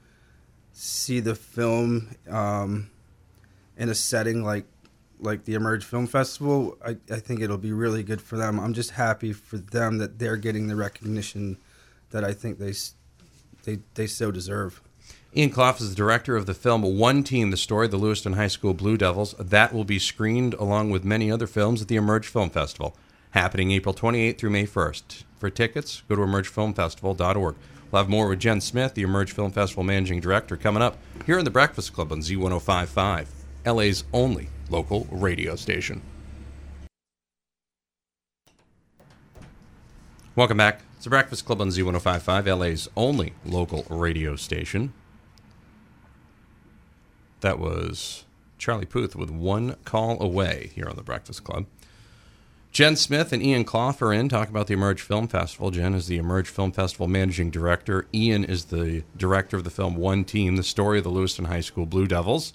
see 0.74 1.20
the 1.20 1.36
film 1.36 2.16
um, 2.30 2.90
in 3.78 3.90
a 3.90 3.96
setting 3.96 4.44
like 4.44 4.66
like 5.20 5.46
the 5.46 5.54
Emerge 5.54 5.86
Film 5.86 6.08
Festival, 6.08 6.78
I, 6.86 6.98
I 7.10 7.20
think 7.20 7.42
it'll 7.42 7.58
be 7.58 7.72
really 7.72 8.04
good 8.04 8.22
for 8.22 8.38
them. 8.38 8.60
I'm 8.60 8.74
just 8.74 8.92
happy 8.92 9.34
for 9.34 9.58
them 9.58 9.98
that 10.00 10.20
they're 10.20 10.38
getting 10.38 10.68
the 10.68 10.76
recognition 10.76 11.58
that 12.12 12.24
I 12.24 12.34
think 12.34 12.60
they 12.60 12.74
they 13.64 13.80
they 13.94 14.08
so 14.08 14.32
deserve. 14.32 14.82
Ian 15.38 15.50
Clough 15.50 15.76
is 15.80 15.90
the 15.90 15.96
director 15.96 16.38
of 16.38 16.46
the 16.46 16.54
film 16.54 16.82
One 16.82 17.22
Team, 17.22 17.52
the 17.52 17.58
story, 17.58 17.86
of 17.88 17.92
the 17.92 17.98
Lewiston 17.98 18.34
High 18.34 18.48
School 18.48 18.74
Blue 18.74 18.96
Devils. 18.96 19.36
That 19.38 19.74
will 19.74 19.84
be 19.84 20.00
screened 20.00 20.54
along 20.54 20.92
with 20.92 21.04
many 21.04 21.30
other 21.30 21.46
films 21.46 21.82
at 21.82 21.90
the 21.90 21.98
Emerge 21.98 22.28
Film 22.28 22.50
Festival, 22.50 22.96
happening 23.32 23.72
April 23.72 23.94
28th 23.94 24.38
through 24.38 24.52
May 24.52 24.66
1st. 24.66 25.24
For 25.38 25.50
tickets, 25.50 26.04
go 26.08 26.16
to 26.16 26.22
emergefilmfestival.org. 26.22 27.56
We'll 27.92 28.02
have 28.02 28.10
more 28.10 28.30
with 28.30 28.40
Jen 28.40 28.62
Smith, 28.62 28.94
the 28.94 29.02
Emerge 29.02 29.34
Film 29.34 29.52
Festival 29.52 29.84
managing 29.84 30.22
director, 30.22 30.56
coming 30.56 30.82
up 30.82 30.98
here 31.26 31.38
in 31.38 31.44
the 31.44 31.52
Breakfast 31.52 31.92
Club 31.92 32.14
on 32.14 32.20
Z1055, 32.20 33.28
LA's 33.66 34.06
only 34.14 34.48
local 34.70 35.06
radio 35.12 35.58
station. 35.58 36.02
Welcome 40.38 40.58
back. 40.58 40.85
It's 40.96 41.04
the 41.04 41.10
Breakfast 41.10 41.46
Club 41.46 41.62
on 41.62 41.70
Z1055, 41.70 42.58
LA's 42.58 42.88
only 42.96 43.34
local 43.46 43.86
radio 43.90 44.36
station. 44.36 44.94
That 47.42 47.60
was 47.60 48.26
Charlie 48.58 48.86
Puth 48.86 49.16
with 49.16 49.30
one 49.30 49.76
call 49.86 50.22
away 50.22 50.72
here 50.74 50.88
on 50.90 50.96
the 50.96 51.04
Breakfast 51.04 51.44
Club. 51.44 51.66
Jen 52.72 52.96
Smith 52.96 53.32
and 53.32 53.42
Ian 53.44 53.64
Clough 53.64 53.96
are 54.02 54.12
in 54.12 54.28
talk 54.28 54.50
about 54.50 54.68
the 54.68 54.74
Emerge 54.74 55.02
Film 55.02 55.28
Festival. 55.28 55.72
Jen 55.72 55.94
is 55.94 56.08
the 56.08 56.18
Emerge 56.18 56.50
Film 56.50 56.72
Festival 56.72 57.08
managing 57.08 57.50
director. 57.50 58.08
Ian 58.14 58.44
is 58.44 58.66
the 58.66 59.04
director 59.16 59.56
of 59.58 59.64
the 59.64 59.70
film 59.70 59.96
One 59.96 60.26
Team, 60.26 60.56
the 60.56 60.64
story 60.64 60.98
of 60.98 61.04
the 61.04 61.10
Lewiston 61.10 61.46
High 61.46 61.62
School 61.62 61.86
Blue 61.86 62.08
Devils. 62.08 62.54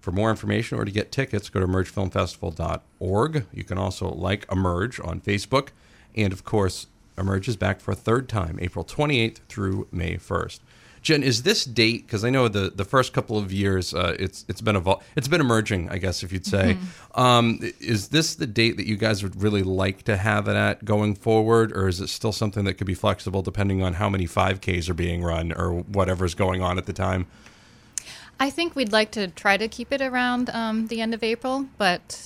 For 0.00 0.12
more 0.12 0.30
information 0.30 0.78
or 0.78 0.84
to 0.84 0.90
get 0.90 1.10
tickets, 1.10 1.50
go 1.50 1.60
to 1.60 1.66
emergefilmfestival.org. 1.66 3.46
You 3.52 3.64
can 3.64 3.76
also 3.76 4.08
like 4.08 4.46
Emerge 4.50 5.00
on 5.00 5.20
Facebook. 5.20 5.68
And 6.14 6.32
of 6.32 6.44
course, 6.44 6.86
Emerge 7.18 7.48
is 7.48 7.56
back 7.56 7.80
for 7.80 7.90
a 7.92 7.94
third 7.94 8.28
time, 8.28 8.58
April 8.60 8.84
28th 8.84 9.38
through 9.48 9.88
May 9.90 10.16
1st. 10.16 10.60
Jen, 11.02 11.22
is 11.22 11.44
this 11.44 11.64
date 11.64 12.04
because 12.04 12.24
I 12.24 12.30
know 12.30 12.48
the, 12.48 12.68
the 12.74 12.84
first 12.84 13.12
couple 13.12 13.38
of 13.38 13.52
years 13.52 13.94
uh, 13.94 14.16
it's 14.18 14.44
it's 14.48 14.60
been 14.60 14.74
evol- 14.74 15.00
it's 15.14 15.28
been 15.28 15.40
emerging, 15.40 15.88
I 15.88 15.98
guess 15.98 16.24
if 16.24 16.32
you'd 16.32 16.44
say. 16.46 16.76
Um, 17.14 17.60
is 17.78 18.08
this 18.08 18.34
the 18.34 18.46
date 18.46 18.76
that 18.76 18.86
you 18.88 18.96
guys 18.96 19.22
would 19.22 19.40
really 19.40 19.62
like 19.62 20.02
to 20.04 20.16
have 20.16 20.48
it 20.48 20.56
at 20.56 20.84
going 20.84 21.14
forward, 21.14 21.70
or 21.76 21.86
is 21.86 22.00
it 22.00 22.08
still 22.08 22.32
something 22.32 22.64
that 22.64 22.74
could 22.74 22.88
be 22.88 22.94
flexible 22.94 23.40
depending 23.40 23.84
on 23.84 23.92
how 23.94 24.08
many 24.08 24.26
5Ks 24.26 24.88
are 24.90 24.94
being 24.94 25.22
run 25.22 25.52
or 25.52 25.74
whatever's 25.82 26.34
going 26.34 26.60
on 26.60 26.76
at 26.76 26.86
the 26.86 26.92
time? 26.92 27.26
I 28.40 28.50
think 28.50 28.74
we'd 28.74 28.90
like 28.92 29.12
to 29.12 29.28
try 29.28 29.56
to 29.56 29.68
keep 29.68 29.92
it 29.92 30.00
around 30.02 30.50
um, 30.50 30.88
the 30.88 31.00
end 31.00 31.14
of 31.14 31.22
April, 31.22 31.66
but 31.78 32.20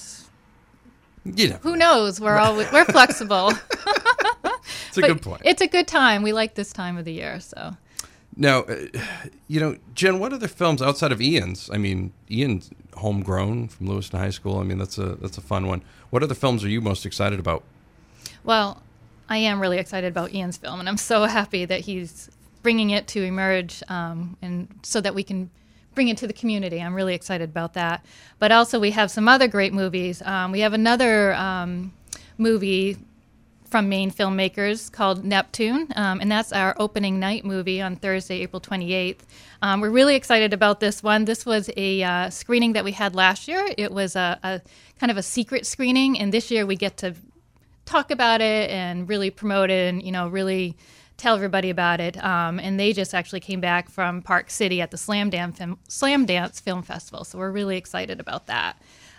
You 1.26 1.50
know, 1.50 1.59
who 1.61 1.76
knows? 1.76 2.18
We're 2.18 2.38
all 2.38 2.56
we're 2.56 2.85
flexible. 2.87 3.52
it's 4.90 4.99
a 4.99 5.12
good 5.12 5.23
point. 5.23 5.42
It's 5.44 5.62
a 5.62 5.66
good 5.66 5.88
time. 5.88 6.23
We 6.23 6.32
like 6.32 6.54
this 6.54 6.73
time 6.73 6.97
of 6.97 7.04
the 7.04 7.12
year, 7.12 7.40
so. 7.40 7.76
Now, 8.37 8.61
uh, 8.61 8.76
you 9.49 9.61
know, 9.61 9.76
Jen, 9.94 10.18
what 10.18 10.32
other 10.32 10.49
films 10.49 10.80
outside 10.80 11.12
of 11.12 11.20
Ian's? 11.20 11.68
I 11.73 11.78
mean, 11.78 12.12
Ian's 12.30 12.70
homegrown 12.94 13.68
from 13.68 13.88
Lewiston 13.88 14.18
High 14.18 14.30
School. 14.30 14.59
I 14.59 14.62
mean, 14.62 14.78
that's 14.78 14.99
a 14.99 15.16
that's 15.16 15.38
a 15.38 15.40
fun 15.40 15.66
one. 15.66 15.82
What 16.11 16.23
other 16.23 16.35
films 16.35 16.64
are 16.64 16.68
you 16.68 16.80
most 16.80 17.04
excited 17.04 17.38
about? 17.38 17.64
Well, 18.44 18.82
I 19.28 19.38
am 19.38 19.61
really 19.61 19.78
excited 19.78 20.09
about 20.09 20.32
Ian's 20.32 20.56
film, 20.56 20.80
and 20.80 20.88
I'm 20.88 20.97
so 20.97 21.25
happy 21.25 21.64
that 21.64 21.80
he's 21.80 22.30
bringing 22.62 22.90
it 22.90 23.06
to 23.09 23.23
emerge, 23.23 23.82
um, 23.88 24.37
and 24.42 24.68
so 24.82 25.00
that 25.00 25.14
we 25.14 25.23
can 25.23 25.50
bring 25.94 26.09
it 26.09 26.16
to 26.18 26.26
the 26.26 26.32
community. 26.32 26.80
I'm 26.80 26.94
really 26.94 27.14
excited 27.14 27.50
about 27.50 27.75
that. 27.75 28.04
But 28.38 28.52
also, 28.52 28.78
we 28.78 28.92
have 28.92 29.11
some 29.11 29.28
other 29.28 29.49
great 29.49 29.73
movies. 29.73 30.23
Um, 30.23 30.52
we 30.52 30.61
have 30.61 30.73
another 30.73 31.35
um, 31.35 31.92
movie 32.38 32.97
from 33.70 33.88
Maine 33.88 34.10
filmmakers 34.10 34.90
called 34.90 35.24
Neptune, 35.24 35.88
um, 35.96 36.20
and 36.20 36.30
that's 36.30 36.52
our 36.52 36.74
opening 36.78 37.20
night 37.20 37.44
movie 37.44 37.80
on 37.80 37.96
Thursday, 37.96 38.40
April 38.42 38.60
28th. 38.60 39.20
Um, 39.62 39.80
we're 39.80 39.90
really 39.90 40.16
excited 40.16 40.52
about 40.52 40.80
this 40.80 41.02
one. 41.02 41.24
This 41.26 41.46
was 41.46 41.70
a 41.76 42.02
uh, 42.02 42.30
screening 42.30 42.74
that 42.74 42.84
we 42.84 42.92
had 42.92 43.14
last 43.14 43.48
year. 43.48 43.68
It 43.78 43.92
was 43.92 44.16
a, 44.16 44.38
a 44.42 44.60
kind 44.98 45.10
of 45.10 45.16
a 45.16 45.22
secret 45.22 45.66
screening, 45.66 46.18
and 46.18 46.32
this 46.34 46.50
year 46.50 46.66
we 46.66 46.76
get 46.76 46.96
to 46.98 47.14
talk 47.86 48.10
about 48.10 48.40
it 48.40 48.70
and 48.70 49.08
really 49.08 49.30
promote 49.30 49.70
it 49.70 49.88
and 49.88 50.02
you 50.02 50.12
know 50.12 50.28
really 50.28 50.76
tell 51.16 51.34
everybody 51.36 51.70
about 51.70 52.00
it 52.00 52.22
um, 52.24 52.60
and 52.60 52.80
they 52.80 52.92
just 52.92 53.14
actually 53.14 53.40
came 53.40 53.60
back 53.60 53.90
from 53.90 54.22
park 54.22 54.50
city 54.50 54.80
at 54.80 54.90
the 54.90 54.96
slam 54.98 55.30
film, 55.30 55.78
Slamdance 55.88 56.60
film 56.60 56.82
festival 56.82 57.24
so 57.24 57.38
we're 57.38 57.50
really 57.50 57.76
excited 57.76 58.20
about 58.20 58.46
that 58.46 58.76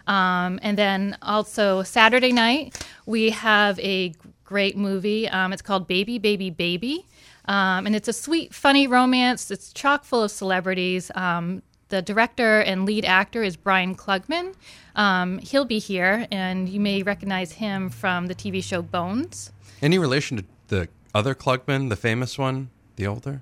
Um, 0.07 0.59
and 0.63 0.77
then 0.77 1.17
also 1.21 1.83
Saturday 1.83 2.31
night, 2.33 2.85
we 3.05 3.31
have 3.31 3.79
a 3.79 4.13
great 4.51 4.75
movie. 4.75 5.29
Um, 5.29 5.53
it's 5.53 5.61
called 5.61 5.87
Baby, 5.87 6.19
Baby, 6.19 6.49
Baby. 6.49 7.07
Um, 7.45 7.85
and 7.85 7.95
it's 7.95 8.09
a 8.09 8.13
sweet, 8.13 8.53
funny 8.53 8.85
romance. 8.85 9.49
It's 9.49 9.71
chock 9.71 10.03
full 10.03 10.23
of 10.23 10.29
celebrities. 10.29 11.09
Um, 11.15 11.61
the 11.87 12.01
director 12.01 12.59
and 12.59 12.85
lead 12.85 13.05
actor 13.05 13.43
is 13.43 13.55
Brian 13.55 13.95
Klugman. 13.95 14.53
Um, 14.97 15.37
he'll 15.37 15.63
be 15.63 15.79
here, 15.79 16.27
and 16.31 16.67
you 16.67 16.81
may 16.81 17.01
recognize 17.01 17.53
him 17.53 17.89
from 17.89 18.27
the 18.27 18.35
TV 18.35 18.61
show 18.61 18.81
Bones. 18.81 19.53
Any 19.81 19.97
relation 19.97 20.35
to 20.37 20.43
the 20.67 20.89
other 21.15 21.33
Klugman, 21.33 21.87
the 21.87 21.95
famous 21.95 22.37
one, 22.37 22.71
the 22.97 23.07
older? 23.07 23.41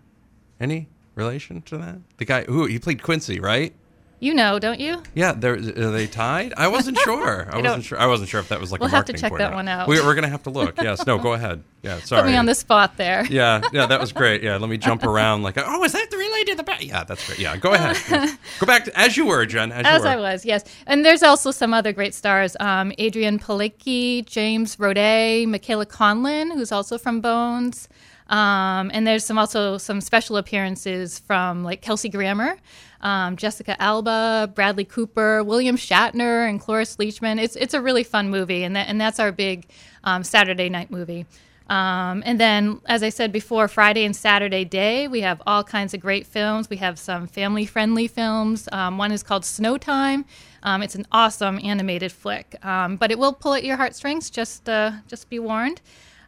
Any 0.59 0.89
relation 1.15 1.63
to 1.63 1.77
that? 1.79 1.97
The 2.17 2.25
guy 2.25 2.43
who 2.43 2.67
he 2.67 2.77
played 2.77 3.01
Quincy, 3.01 3.39
right? 3.39 3.73
You 4.21 4.33
know, 4.33 4.59
don't 4.59 4.79
you? 4.79 5.01
Yeah, 5.13 5.31
they're, 5.31 5.53
are 5.55 5.91
they 5.91 6.05
tied? 6.07 6.53
I 6.57 6.67
wasn't 6.67 6.97
sure. 7.03 7.47
I, 7.49 7.61
wasn't 7.61 7.85
sure. 7.85 7.97
I 7.97 8.05
wasn't 8.05 8.29
sure 8.29 8.39
if 8.41 8.49
that 8.49 8.59
was 8.59 8.71
like 8.71 8.81
We'll 8.81 8.89
a 8.89 8.95
have 8.95 9.05
to 9.05 9.13
check 9.13 9.31
point 9.31 9.39
that 9.39 9.53
one 9.53 9.67
out. 9.67 9.87
We, 9.87 10.01
we're 10.01 10.15
gonna 10.15 10.27
have 10.27 10.43
to 10.43 10.49
look. 10.49 10.81
Yes. 10.81 11.05
No. 11.05 11.17
Go 11.17 11.33
ahead. 11.33 11.63
Yeah. 11.83 11.99
Sorry. 11.99 12.21
Put 12.23 12.31
me 12.31 12.35
on 12.35 12.45
the 12.45 12.55
spot 12.55 12.97
there. 12.97 13.25
Yeah. 13.27 13.61
Yeah. 13.71 13.85
That 13.85 14.01
was 14.01 14.11
great. 14.11 14.43
Yeah. 14.43 14.57
Let 14.57 14.69
me 14.69 14.77
jump 14.77 15.03
around. 15.05 15.43
Like, 15.43 15.57
oh, 15.57 15.83
is 15.83 15.93
that 15.93 16.11
the 16.11 16.17
relay 16.17 16.43
to 16.45 16.55
the 16.55 16.63
back? 16.63 16.83
Yeah. 16.83 17.05
That's 17.05 17.25
great. 17.25 17.39
Yeah. 17.39 17.55
Go 17.55 17.73
ahead. 17.73 17.97
Yes. 18.09 18.37
Go 18.59 18.65
back 18.65 18.85
to 18.85 18.99
as 18.99 19.15
you 19.15 19.25
were, 19.25 19.45
Jen. 19.45 19.71
As, 19.71 19.85
As 19.85 19.99
you 19.99 20.03
were. 20.03 20.07
I 20.09 20.15
was, 20.17 20.45
yes. 20.45 20.63
And 20.85 21.05
there's 21.05 21.23
also 21.23 21.51
some 21.51 21.73
other 21.73 21.93
great 21.93 22.13
stars 22.13 22.57
um, 22.59 22.91
Adrianne 22.99 23.39
Palicki, 23.41 24.25
James 24.25 24.75
Roday, 24.75 25.47
Michaela 25.47 25.85
Conlin, 25.85 26.51
who's 26.51 26.71
also 26.71 26.97
from 26.97 27.21
Bones. 27.21 27.87
Um, 28.29 28.91
and 28.93 29.05
there's 29.07 29.25
some 29.25 29.39
also 29.39 29.77
some 29.77 30.01
special 30.01 30.37
appearances 30.37 31.19
from 31.19 31.63
like 31.63 31.81
Kelsey 31.81 32.09
Grammer, 32.09 32.57
um, 33.01 33.35
Jessica 33.35 33.75
Alba, 33.81 34.51
Bradley 34.53 34.85
Cooper, 34.85 35.43
William 35.43 35.75
Shatner, 35.75 36.47
and 36.47 36.59
Cloris 36.59 36.97
Leachman. 36.97 37.41
It's 37.41 37.55
it's 37.55 37.73
a 37.73 37.81
really 37.81 38.03
fun 38.03 38.29
movie, 38.29 38.63
and 38.63 38.75
that, 38.75 38.87
and 38.87 39.01
that's 39.01 39.19
our 39.19 39.31
big 39.31 39.67
um, 40.03 40.23
Saturday 40.23 40.69
night 40.69 40.91
movie. 40.91 41.25
Um, 41.69 42.23
and 42.25 42.39
then, 42.39 42.81
as 42.87 43.03
I 43.03 43.09
said 43.09 43.31
before, 43.31 43.67
Friday 43.67 44.03
and 44.03 44.15
Saturday 44.15 44.65
day, 44.65 45.07
we 45.07 45.21
have 45.21 45.39
all 45.45 45.63
kinds 45.63 45.93
of 45.93 45.99
great 45.99 46.25
films. 46.25 46.67
We 46.67 46.77
have 46.77 46.97
some 46.97 47.27
family 47.27 47.65
friendly 47.65 48.07
films. 48.07 48.67
Um, 48.71 48.97
one 48.97 49.11
is 49.11 49.21
called 49.21 49.45
Snow 49.45 49.77
Time. 49.77 50.25
Um, 50.63 50.81
it's 50.81 50.95
an 50.95 51.05
awesome 51.11 51.59
animated 51.63 52.11
flick, 52.11 52.55
but 52.63 53.11
it 53.11 53.19
will 53.19 53.33
pull 53.33 53.53
at 53.53 53.63
your 53.63 53.77
heartstrings. 53.77 54.31
Just, 54.31 54.67
uh, 54.67 54.93
just 55.07 55.29
be 55.29 55.37
warned. 55.37 55.79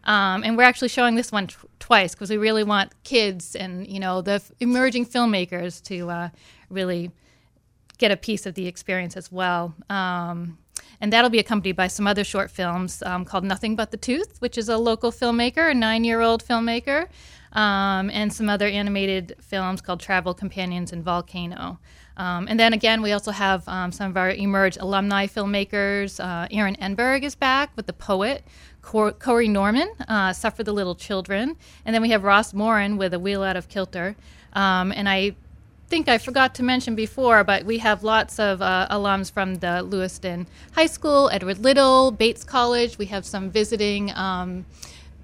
Um, 0.03 0.43
and 0.43 0.57
we're 0.57 0.63
actually 0.63 0.87
showing 0.87 1.15
this 1.15 1.31
one 1.31 1.47
t- 1.47 1.55
twice 1.79 2.15
because 2.15 2.29
we 2.29 2.37
really 2.37 2.63
want 2.63 2.91
kids 3.03 3.55
and 3.55 3.87
you 3.87 3.99
know 3.99 4.21
the 4.21 4.33
f- 4.33 4.51
emerging 4.59 5.05
filmmakers 5.05 5.81
to 5.83 6.09
uh, 6.09 6.29
really 6.69 7.11
get 7.97 8.11
a 8.11 8.17
piece 8.17 8.45
of 8.45 8.55
the 8.55 8.67
experience 8.67 9.15
as 9.15 9.31
well. 9.31 9.75
Um, 9.89 10.57
and 10.99 11.13
that'll 11.13 11.29
be 11.29 11.39
accompanied 11.39 11.75
by 11.75 11.87
some 11.87 12.07
other 12.07 12.23
short 12.23 12.49
films 12.51 13.01
um, 13.03 13.25
called 13.25 13.43
Nothing 13.43 13.75
But 13.75 13.91
the 13.91 13.97
Tooth, 13.97 14.37
which 14.39 14.57
is 14.57 14.69
a 14.69 14.77
local 14.77 15.11
filmmaker, 15.11 15.69
a 15.69 15.73
nine 15.73 16.03
year 16.03 16.21
old 16.21 16.43
filmmaker, 16.43 17.07
um, 17.53 18.09
and 18.11 18.31
some 18.33 18.49
other 18.49 18.67
animated 18.67 19.35
films 19.41 19.81
called 19.81 19.99
Travel 19.99 20.33
Companions 20.33 20.91
and 20.91 21.03
Volcano. 21.03 21.79
Um, 22.21 22.45
and 22.47 22.59
then 22.59 22.71
again, 22.71 23.01
we 23.01 23.13
also 23.13 23.31
have 23.31 23.67
um, 23.67 23.91
some 23.91 24.11
of 24.11 24.15
our 24.15 24.29
Emerge 24.29 24.77
alumni 24.77 25.25
filmmakers. 25.25 26.23
Uh, 26.23 26.47
Aaron 26.51 26.75
Enberg 26.75 27.23
is 27.23 27.33
back 27.33 27.71
with 27.75 27.87
The 27.87 27.93
Poet. 27.93 28.43
Cor- 28.83 29.13
Corey 29.13 29.47
Norman, 29.47 29.89
uh, 30.07 30.31
Suffer 30.33 30.63
the 30.63 30.71
Little 30.71 30.93
Children. 30.93 31.55
And 31.83 31.93
then 31.95 32.01
we 32.01 32.09
have 32.11 32.23
Ross 32.23 32.53
Morin 32.53 32.97
with 32.97 33.15
A 33.15 33.19
Wheel 33.19 33.41
Out 33.41 33.55
of 33.55 33.69
Kilter. 33.69 34.15
Um, 34.53 34.91
and 34.91 35.09
I 35.09 35.35
think 35.87 36.07
I 36.07 36.19
forgot 36.19 36.53
to 36.55 36.63
mention 36.63 36.93
before, 36.93 37.43
but 37.43 37.65
we 37.65 37.79
have 37.79 38.03
lots 38.03 38.39
of 38.39 38.61
uh, 38.61 38.87
alums 38.91 39.31
from 39.31 39.55
the 39.55 39.81
Lewiston 39.81 40.45
High 40.73 40.85
School, 40.85 41.29
Edward 41.31 41.59
Little, 41.59 42.11
Bates 42.11 42.43
College. 42.43 42.99
We 42.99 43.07
have 43.07 43.25
some 43.25 43.49
visiting 43.49 44.11
um, 44.15 44.65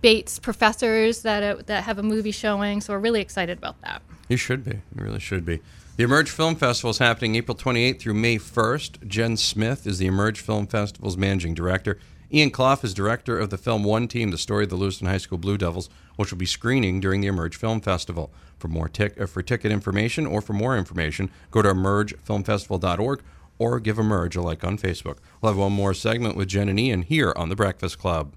Bates 0.01 0.39
professors 0.39 1.21
that, 1.21 1.43
uh, 1.43 1.61
that 1.67 1.83
have 1.83 1.99
a 1.99 2.03
movie 2.03 2.31
showing, 2.31 2.81
so 2.81 2.93
we're 2.93 2.99
really 2.99 3.21
excited 3.21 3.57
about 3.57 3.79
that. 3.81 4.01
You 4.29 4.37
should 4.37 4.63
be. 4.63 4.81
You 4.95 5.03
really 5.03 5.19
should 5.19 5.45
be. 5.45 5.61
The 5.97 6.03
Emerge 6.03 6.29
Film 6.29 6.55
Festival 6.55 6.91
is 6.91 6.99
happening 6.99 7.33
April 7.33 7.57
28th 7.57 7.99
through 7.99 8.13
May 8.13 8.37
1st. 8.37 9.07
Jen 9.07 9.35
Smith 9.35 9.87
is 9.87 9.97
the 9.97 10.05
Emerge 10.05 10.41
Film 10.41 10.67
Festival's 10.67 11.17
managing 11.17 11.55
director. 11.55 11.97
Ian 12.31 12.51
Clough 12.51 12.77
is 12.83 12.93
director 12.93 13.39
of 13.39 13.49
the 13.49 13.57
film 13.57 13.83
One 13.83 14.07
Team, 14.07 14.29
the 14.29 14.37
story 14.37 14.65
of 14.65 14.69
the 14.69 14.75
Lewiston 14.75 15.07
High 15.07 15.17
School 15.17 15.39
Blue 15.39 15.57
Devils, 15.57 15.89
which 16.15 16.29
will 16.29 16.37
be 16.37 16.45
screening 16.45 16.99
during 16.99 17.21
the 17.21 17.27
Emerge 17.27 17.55
Film 17.55 17.81
Festival. 17.81 18.31
For 18.59 18.67
more 18.67 18.87
tic- 18.87 19.19
uh, 19.19 19.25
for 19.25 19.41
ticket 19.41 19.71
information 19.71 20.27
or 20.27 20.39
for 20.39 20.53
more 20.53 20.77
information, 20.77 21.31
go 21.49 21.63
to 21.63 21.69
emergefilmfestival.org 21.69 23.23
or 23.57 23.79
give 23.79 23.97
Emerge 23.97 24.35
a 24.35 24.41
like 24.43 24.63
on 24.63 24.77
Facebook. 24.77 25.17
We'll 25.41 25.53
have 25.53 25.59
one 25.59 25.73
more 25.73 25.95
segment 25.95 26.37
with 26.37 26.49
Jen 26.49 26.69
and 26.69 26.79
Ian 26.79 27.01
here 27.01 27.33
on 27.35 27.49
the 27.49 27.55
Breakfast 27.55 27.97
Club. 27.97 28.35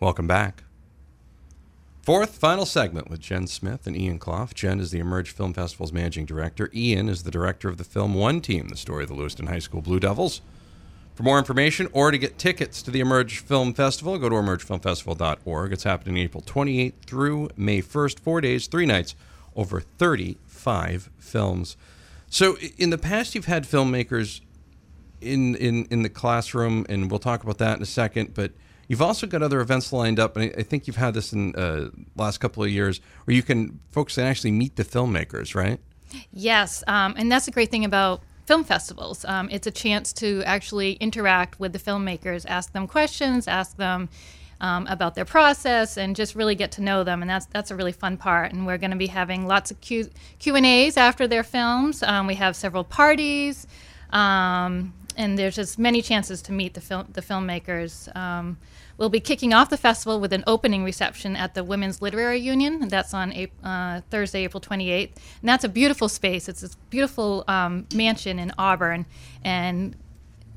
Welcome 0.00 0.26
back. 0.26 0.64
Fourth, 2.02 2.36
final 2.36 2.66
segment 2.66 3.08
with 3.08 3.20
Jen 3.20 3.46
Smith 3.46 3.86
and 3.86 3.96
Ian 3.96 4.18
Clough. 4.18 4.48
Jen 4.54 4.80
is 4.80 4.90
the 4.90 4.98
Emerge 4.98 5.30
Film 5.30 5.54
Festival's 5.54 5.92
managing 5.92 6.26
director. 6.26 6.68
Ian 6.74 7.08
is 7.08 7.22
the 7.22 7.30
director 7.30 7.68
of 7.68 7.78
the 7.78 7.84
film 7.84 8.14
One 8.14 8.40
Team, 8.40 8.66
the 8.66 8.76
story 8.76 9.04
of 9.04 9.08
the 9.08 9.14
Lewiston 9.14 9.46
High 9.46 9.60
School 9.60 9.82
Blue 9.82 10.00
Devils. 10.00 10.40
For 11.14 11.22
more 11.22 11.38
information 11.38 11.86
or 11.92 12.10
to 12.10 12.18
get 12.18 12.38
tickets 12.38 12.82
to 12.82 12.90
the 12.90 12.98
Emerge 12.98 13.38
Film 13.38 13.72
Festival, 13.72 14.18
go 14.18 14.28
to 14.28 14.34
emergefilmfestival.org. 14.34 15.72
It's 15.72 15.84
happening 15.84 16.16
April 16.16 16.42
28th 16.42 16.94
through 17.06 17.50
May 17.56 17.80
1st, 17.80 18.18
four 18.18 18.40
days, 18.40 18.66
three 18.66 18.86
nights, 18.86 19.14
over 19.54 19.80
35 19.80 21.08
films. 21.18 21.76
So, 22.28 22.56
in 22.78 22.90
the 22.90 22.98
past, 22.98 23.36
you've 23.36 23.44
had 23.44 23.62
filmmakers 23.62 24.40
in, 25.20 25.54
in, 25.54 25.84
in 25.84 26.02
the 26.02 26.08
classroom, 26.08 26.84
and 26.88 27.08
we'll 27.08 27.20
talk 27.20 27.44
about 27.44 27.58
that 27.58 27.76
in 27.76 27.82
a 27.84 27.86
second, 27.86 28.34
but 28.34 28.50
you've 28.92 29.00
also 29.00 29.26
got 29.26 29.42
other 29.42 29.62
events 29.62 29.90
lined 29.90 30.20
up, 30.20 30.36
and 30.36 30.52
I, 30.54 30.62
think 30.62 30.86
you've 30.86 30.96
had 30.96 31.14
this 31.14 31.32
in 31.32 31.56
uh, 31.56 31.88
last 32.14 32.40
couple 32.40 32.62
of 32.62 32.68
years 32.68 33.00
where 33.24 33.34
you 33.34 33.42
can 33.42 33.80
folks 33.90 34.16
can 34.16 34.24
actually 34.24 34.50
meet 34.50 34.76
the 34.76 34.84
filmmakers, 34.84 35.54
right? 35.54 35.80
Yes, 36.30 36.84
um, 36.86 37.14
and 37.16 37.32
that's 37.32 37.48
a 37.48 37.50
great 37.50 37.70
thing 37.70 37.86
about 37.86 38.20
film 38.44 38.64
festivals. 38.64 39.24
Um, 39.24 39.48
it's 39.50 39.66
a 39.66 39.70
chance 39.70 40.12
to 40.14 40.42
actually 40.44 40.92
interact 41.06 41.58
with 41.58 41.72
the 41.72 41.78
filmmakers, 41.78 42.44
ask 42.46 42.74
them 42.74 42.86
questions, 42.86 43.48
ask 43.48 43.78
them 43.78 44.10
um, 44.60 44.86
about 44.88 45.14
their 45.14 45.24
process, 45.24 45.96
and 45.96 46.14
just 46.14 46.34
really 46.34 46.54
get 46.54 46.70
to 46.72 46.82
know 46.82 47.02
them. 47.02 47.22
And 47.22 47.30
that's 47.30 47.46
that's 47.46 47.70
a 47.70 47.76
really 47.76 47.92
fun 47.92 48.18
part. 48.18 48.52
And 48.52 48.66
we're 48.66 48.76
going 48.76 48.90
to 48.90 48.98
be 48.98 49.06
having 49.06 49.46
lots 49.46 49.70
of 49.70 49.80
Q 49.80 50.10
and 50.44 50.66
A's 50.66 50.98
after 50.98 51.26
their 51.26 51.44
films. 51.44 52.02
Um, 52.02 52.26
we 52.26 52.34
have 52.34 52.54
several 52.54 52.84
parties. 52.84 53.66
Um, 54.10 54.92
and 55.16 55.38
there's 55.38 55.56
just 55.56 55.78
many 55.78 56.02
chances 56.02 56.42
to 56.42 56.52
meet 56.52 56.74
the 56.74 56.82
film 56.82 57.06
the 57.14 57.22
filmmakers. 57.22 58.14
We'll 58.98 59.08
be 59.08 59.20
kicking 59.20 59.52
off 59.52 59.70
the 59.70 59.76
festival 59.76 60.20
with 60.20 60.32
an 60.32 60.44
opening 60.46 60.84
reception 60.84 61.36
at 61.36 61.54
the 61.54 61.64
Women's 61.64 62.02
Literary 62.02 62.38
Union. 62.38 62.88
That's 62.88 63.14
on 63.14 63.32
Ap- 63.32 63.50
uh, 63.64 64.00
Thursday, 64.10 64.44
April 64.44 64.60
28th, 64.60 65.10
and 65.40 65.48
that's 65.48 65.64
a 65.64 65.68
beautiful 65.68 66.08
space. 66.08 66.48
It's 66.48 66.60
this 66.60 66.76
beautiful 66.90 67.44
um, 67.48 67.86
mansion 67.94 68.38
in 68.38 68.52
Auburn, 68.58 69.06
and 69.44 69.96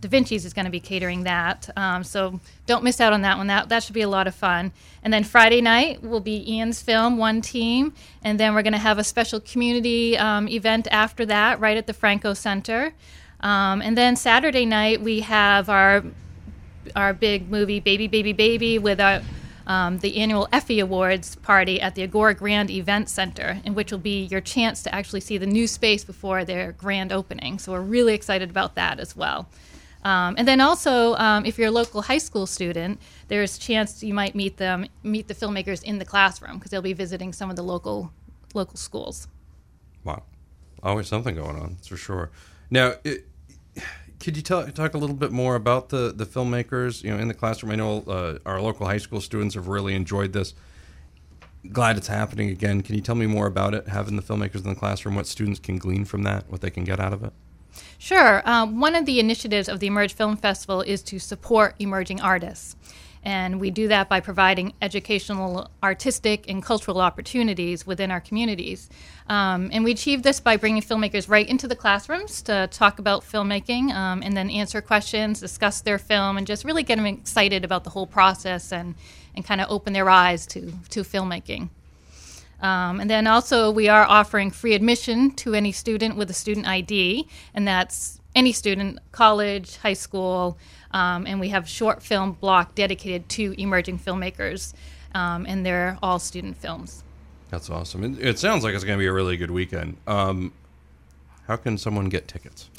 Da 0.01 0.09
Vinci's 0.09 0.45
is 0.45 0.53
going 0.53 0.65
to 0.65 0.71
be 0.71 0.79
catering 0.79 1.23
that. 1.23 1.69
Um, 1.75 2.03
so 2.03 2.39
don't 2.65 2.83
miss 2.83 3.01
out 3.01 3.13
on 3.13 3.21
that 3.21 3.37
one. 3.37 3.47
That 3.47 3.69
that 3.69 3.83
should 3.83 3.95
be 3.95 4.01
a 4.01 4.09
lot 4.09 4.27
of 4.27 4.35
fun. 4.35 4.71
And 5.03 5.11
then 5.11 5.23
Friday 5.23 5.61
night 5.61 6.03
will 6.03 6.19
be 6.19 6.43
Ian's 6.51 6.81
film, 6.81 7.17
One 7.17 7.41
Team, 7.41 7.93
and 8.23 8.39
then 8.39 8.53
we're 8.53 8.61
going 8.61 8.73
to 8.73 8.79
have 8.79 8.99
a 8.99 9.03
special 9.03 9.39
community 9.39 10.17
um, 10.17 10.47
event 10.47 10.87
after 10.91 11.25
that, 11.25 11.59
right 11.59 11.77
at 11.77 11.87
the 11.87 11.93
Franco 11.93 12.33
Center. 12.33 12.93
Um, 13.39 13.81
and 13.81 13.97
then 13.97 14.15
Saturday 14.15 14.65
night 14.65 15.01
we 15.01 15.21
have 15.21 15.69
our 15.69 16.03
our 16.95 17.13
big 17.13 17.49
movie, 17.49 17.79
Baby 17.79 18.07
Baby 18.07 18.33
Baby, 18.33 18.79
with 18.79 18.99
our 18.99 19.21
um, 19.67 19.97
the 19.99 20.17
annual 20.17 20.47
Effie 20.51 20.79
Awards 20.79 21.35
party 21.37 21.81
at 21.81 21.95
the 21.95 22.03
Agora 22.03 22.35
Grand 22.35 22.69
Event 22.69 23.09
Center, 23.09 23.59
in 23.63 23.73
which 23.73 23.91
will 23.91 23.99
be 23.99 24.25
your 24.25 24.41
chance 24.41 24.83
to 24.83 24.93
actually 24.93 25.21
see 25.21 25.37
the 25.37 25.47
new 25.47 25.67
space 25.67 26.03
before 26.03 26.45
their 26.45 26.71
grand 26.73 27.11
opening. 27.11 27.57
So 27.57 27.71
we're 27.71 27.81
really 27.81 28.13
excited 28.13 28.49
about 28.49 28.75
that 28.75 28.99
as 28.99 29.15
well. 29.15 29.47
Um, 30.03 30.35
and 30.37 30.47
then 30.47 30.61
also, 30.61 31.15
um, 31.15 31.47
if 31.47 31.57
you're 31.57 31.69
a 31.69 31.71
local 31.71 32.03
high 32.03 32.19
school 32.19 32.45
student, 32.45 33.01
there's 33.27 33.57
a 33.57 33.59
chance 33.59 34.03
you 34.03 34.13
might 34.13 34.35
meet 34.35 34.57
them, 34.57 34.85
meet 35.01 35.27
the 35.27 35.33
filmmakers 35.33 35.81
in 35.81 35.97
the 35.97 36.05
classroom 36.05 36.59
because 36.59 36.69
they'll 36.69 36.83
be 36.83 36.93
visiting 36.93 37.33
some 37.33 37.49
of 37.49 37.55
the 37.55 37.63
local 37.63 38.11
local 38.53 38.77
schools. 38.77 39.27
Wow, 40.03 40.21
always 40.83 41.07
something 41.07 41.35
going 41.35 41.57
on, 41.57 41.73
that's 41.73 41.87
for 41.87 41.97
sure. 41.97 42.29
Now, 42.69 42.93
it, 43.03 43.25
could 44.19 44.36
you 44.38 44.43
tell, 44.43 44.65
talk 44.67 44.93
a 44.93 44.98
little 44.98 45.15
bit 45.15 45.31
more 45.31 45.55
about 45.55 45.89
the 45.89 46.13
the 46.15 46.25
filmmakers? 46.25 47.03
You 47.03 47.12
know, 47.12 47.19
in 47.19 47.27
the 47.27 47.34
classroom, 47.34 47.72
I 47.72 47.75
know 47.75 48.01
uh, 48.07 48.38
our 48.45 48.62
local 48.62 48.86
high 48.86 48.98
school 48.98 49.22
students 49.22 49.55
have 49.55 49.67
really 49.67 49.95
enjoyed 49.95 50.34
this. 50.34 50.53
Glad 51.72 51.98
it's 51.98 52.07
happening 52.07 52.50
again. 52.50 52.81
Can 52.81 52.95
you 52.95 53.01
tell 53.01 53.15
me 53.15 53.25
more 53.25 53.48
about 53.48 53.74
it? 53.74 53.88
Having 53.88 54.17
the 54.17 54.22
filmmakers 54.22 54.63
in 54.63 54.69
the 54.69 54.75
classroom, 54.75 55.15
what 55.15 55.25
students 55.25 55.60
can 55.60 55.77
glean 55.77 56.05
from 56.05 56.24
that, 56.24 56.50
what 56.50 56.62
they 56.62 56.69
can 56.69 56.84
get 56.84 57.00
out 57.00 57.12
of 57.12 57.24
it. 57.24 57.34
Sure. 57.98 58.41
Um, 58.45 58.79
one 58.79 58.95
of 58.95 59.05
the 59.05 59.19
initiatives 59.19 59.67
of 59.67 59.79
the 59.79 59.88
Emerge 59.88 60.13
Film 60.13 60.38
Festival 60.38 60.81
is 60.81 61.01
to 61.03 61.19
support 61.19 61.75
emerging 61.79 62.22
artists. 62.22 62.75
And 63.25 63.60
we 63.60 63.72
do 63.72 63.88
that 63.88 64.08
by 64.08 64.20
providing 64.20 64.74
educational, 64.84 65.72
artistic, 65.82 66.48
and 66.48 66.62
cultural 66.62 67.01
opportunities 67.01 67.86
within 67.86 68.12
our 68.12 68.22
communities. 68.22 68.88
Um, 69.27 69.72
and 69.74 69.84
we 69.84 69.91
achieve 69.91 70.22
this 70.22 70.39
by 70.39 70.58
bringing 70.58 70.84
filmmakers 70.84 71.27
right 71.27 71.50
into 71.50 71.67
the 71.67 71.75
classrooms 71.75 72.44
to 72.44 72.67
talk 72.72 73.00
about 73.00 73.24
filmmaking 73.24 73.91
um, 73.91 74.22
and 74.22 74.38
then 74.38 74.51
answer 74.51 74.79
questions, 74.79 75.39
discuss 75.39 75.82
their 75.82 75.98
film, 75.98 76.38
and 76.38 76.46
just 76.46 76.63
really 76.63 76.84
get 76.84 76.98
them 76.98 77.08
excited 77.08 77.65
about 77.65 77.84
the 77.84 77.89
whole 77.89 78.05
process 78.05 78.72
and, 78.72 78.94
and 79.36 79.44
kind 79.44 79.60
of 79.60 79.72
open 79.72 79.94
their 79.94 80.08
eyes 80.08 80.46
to, 80.46 80.72
to 80.89 81.01
filmmaking. 81.01 81.70
Um, 82.62 83.00
and 83.00 83.10
then 83.10 83.25
also, 83.25 83.72
we 83.72 83.89
are 83.89 84.05
offering 84.05 84.51
free 84.51 84.75
admission 84.75 85.32
to 85.38 85.55
any 85.55 85.72
student 85.72 86.15
with 86.15 86.29
a 86.29 86.34
student 86.34 86.67
ID, 86.67 87.27
and 87.55 87.67
that's 87.67 88.22
any 88.36 88.51
student, 88.51 89.00
college, 89.12 89.77
high 89.77 89.94
school, 89.94 90.58
um, 90.95 91.27
and 91.27 91.41
we 91.41 91.49
have 91.49 91.67
short 91.67 92.01
film 92.01 92.31
block 92.31 92.73
dedicated 92.73 93.27
to 93.27 93.53
emerging 93.61 93.99
filmmakers, 93.99 94.73
um, 95.13 95.45
and 95.45 95.65
they're 95.65 95.97
all 96.01 96.19
student 96.19 96.55
films. 96.55 97.03
That's 97.49 97.69
awesome. 97.69 98.03
It, 98.03 98.25
it 98.25 98.39
sounds 98.39 98.63
like 98.63 98.73
it's 98.73 98.85
going 98.85 98.97
to 98.97 99.01
be 99.01 99.07
a 99.07 99.13
really 99.13 99.35
good 99.35 99.51
weekend. 99.51 99.97
Um, 100.07 100.53
how 101.47 101.57
can 101.57 101.77
someone 101.77 102.07
get 102.07 102.29
tickets? 102.29 102.69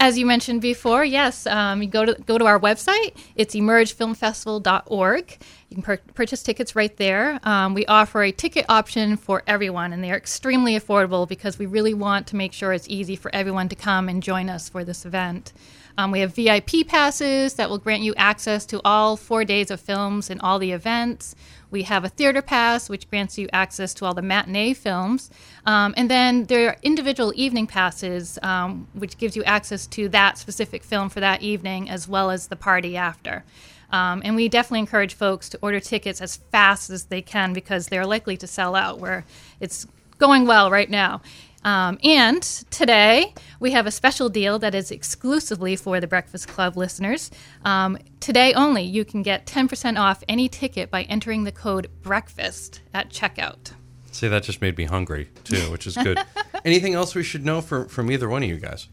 As 0.00 0.18
you 0.18 0.26
mentioned 0.26 0.62
before, 0.62 1.04
yes, 1.04 1.46
um, 1.46 1.82
you 1.82 1.88
go 1.88 2.06
to 2.06 2.14
go 2.22 2.38
to 2.38 2.46
our 2.46 2.58
website. 2.58 3.16
It's 3.36 3.54
emergefilmfestival.org. 3.54 5.38
You 5.68 5.74
can 5.74 5.82
pur- 5.82 6.00
purchase 6.14 6.42
tickets 6.42 6.74
right 6.74 6.96
there. 6.96 7.38
Um, 7.44 7.74
we 7.74 7.86
offer 7.86 8.22
a 8.22 8.32
ticket 8.32 8.64
option 8.68 9.16
for 9.16 9.42
everyone, 9.46 9.92
and 9.92 10.02
they 10.02 10.10
are 10.10 10.16
extremely 10.16 10.76
affordable 10.76 11.28
because 11.28 11.58
we 11.58 11.66
really 11.66 11.94
want 11.94 12.26
to 12.28 12.36
make 12.36 12.52
sure 12.52 12.72
it's 12.72 12.88
easy 12.88 13.14
for 13.14 13.32
everyone 13.34 13.68
to 13.68 13.76
come 13.76 14.08
and 14.08 14.22
join 14.22 14.48
us 14.48 14.68
for 14.68 14.84
this 14.84 15.04
event. 15.04 15.52
Um, 16.00 16.12
we 16.12 16.20
have 16.20 16.34
VIP 16.34 16.86
passes 16.88 17.54
that 17.54 17.68
will 17.68 17.76
grant 17.76 18.02
you 18.02 18.14
access 18.16 18.64
to 18.64 18.80
all 18.86 19.18
four 19.18 19.44
days 19.44 19.70
of 19.70 19.80
films 19.80 20.30
and 20.30 20.40
all 20.40 20.58
the 20.58 20.72
events. 20.72 21.34
We 21.70 21.82
have 21.82 22.06
a 22.06 22.08
theater 22.08 22.40
pass, 22.40 22.88
which 22.88 23.10
grants 23.10 23.36
you 23.36 23.50
access 23.52 23.92
to 23.94 24.06
all 24.06 24.14
the 24.14 24.22
matinee 24.22 24.72
films. 24.72 25.30
Um, 25.66 25.92
and 25.98 26.10
then 26.10 26.44
there 26.44 26.70
are 26.70 26.76
individual 26.82 27.34
evening 27.36 27.66
passes, 27.66 28.38
um, 28.42 28.88
which 28.94 29.18
gives 29.18 29.36
you 29.36 29.44
access 29.44 29.86
to 29.88 30.08
that 30.08 30.38
specific 30.38 30.84
film 30.84 31.10
for 31.10 31.20
that 31.20 31.42
evening 31.42 31.90
as 31.90 32.08
well 32.08 32.30
as 32.30 32.46
the 32.46 32.56
party 32.56 32.96
after. 32.96 33.44
Um, 33.92 34.22
and 34.24 34.34
we 34.36 34.48
definitely 34.48 34.78
encourage 34.78 35.12
folks 35.12 35.50
to 35.50 35.58
order 35.60 35.80
tickets 35.80 36.22
as 36.22 36.36
fast 36.36 36.88
as 36.88 37.04
they 37.04 37.20
can 37.20 37.52
because 37.52 37.88
they're 37.88 38.06
likely 38.06 38.38
to 38.38 38.46
sell 38.46 38.74
out, 38.74 39.00
where 39.00 39.26
it's 39.60 39.86
going 40.16 40.46
well 40.46 40.70
right 40.70 40.88
now. 40.88 41.20
Um, 41.64 41.98
and 42.02 42.42
today 42.70 43.34
we 43.58 43.72
have 43.72 43.86
a 43.86 43.90
special 43.90 44.28
deal 44.28 44.58
that 44.60 44.74
is 44.74 44.90
exclusively 44.90 45.76
for 45.76 46.00
the 46.00 46.06
Breakfast 46.06 46.48
Club 46.48 46.76
listeners. 46.76 47.30
Um, 47.64 47.98
today 48.20 48.54
only, 48.54 48.82
you 48.82 49.04
can 49.04 49.22
get 49.22 49.46
10% 49.46 49.98
off 49.98 50.24
any 50.28 50.48
ticket 50.48 50.90
by 50.90 51.02
entering 51.02 51.44
the 51.44 51.52
code 51.52 51.88
BREAKFAST 52.02 52.80
at 52.94 53.10
checkout. 53.10 53.72
See, 54.12 54.28
that 54.28 54.42
just 54.42 54.60
made 54.60 54.76
me 54.76 54.84
hungry 54.84 55.30
too, 55.44 55.70
which 55.70 55.86
is 55.86 55.96
good. 55.96 56.18
Anything 56.64 56.94
else 56.94 57.14
we 57.14 57.22
should 57.22 57.44
know 57.44 57.60
for, 57.60 57.88
from 57.88 58.10
either 58.10 58.28
one 58.28 58.42
of 58.42 58.48
you 58.48 58.56
guys? 58.56 58.88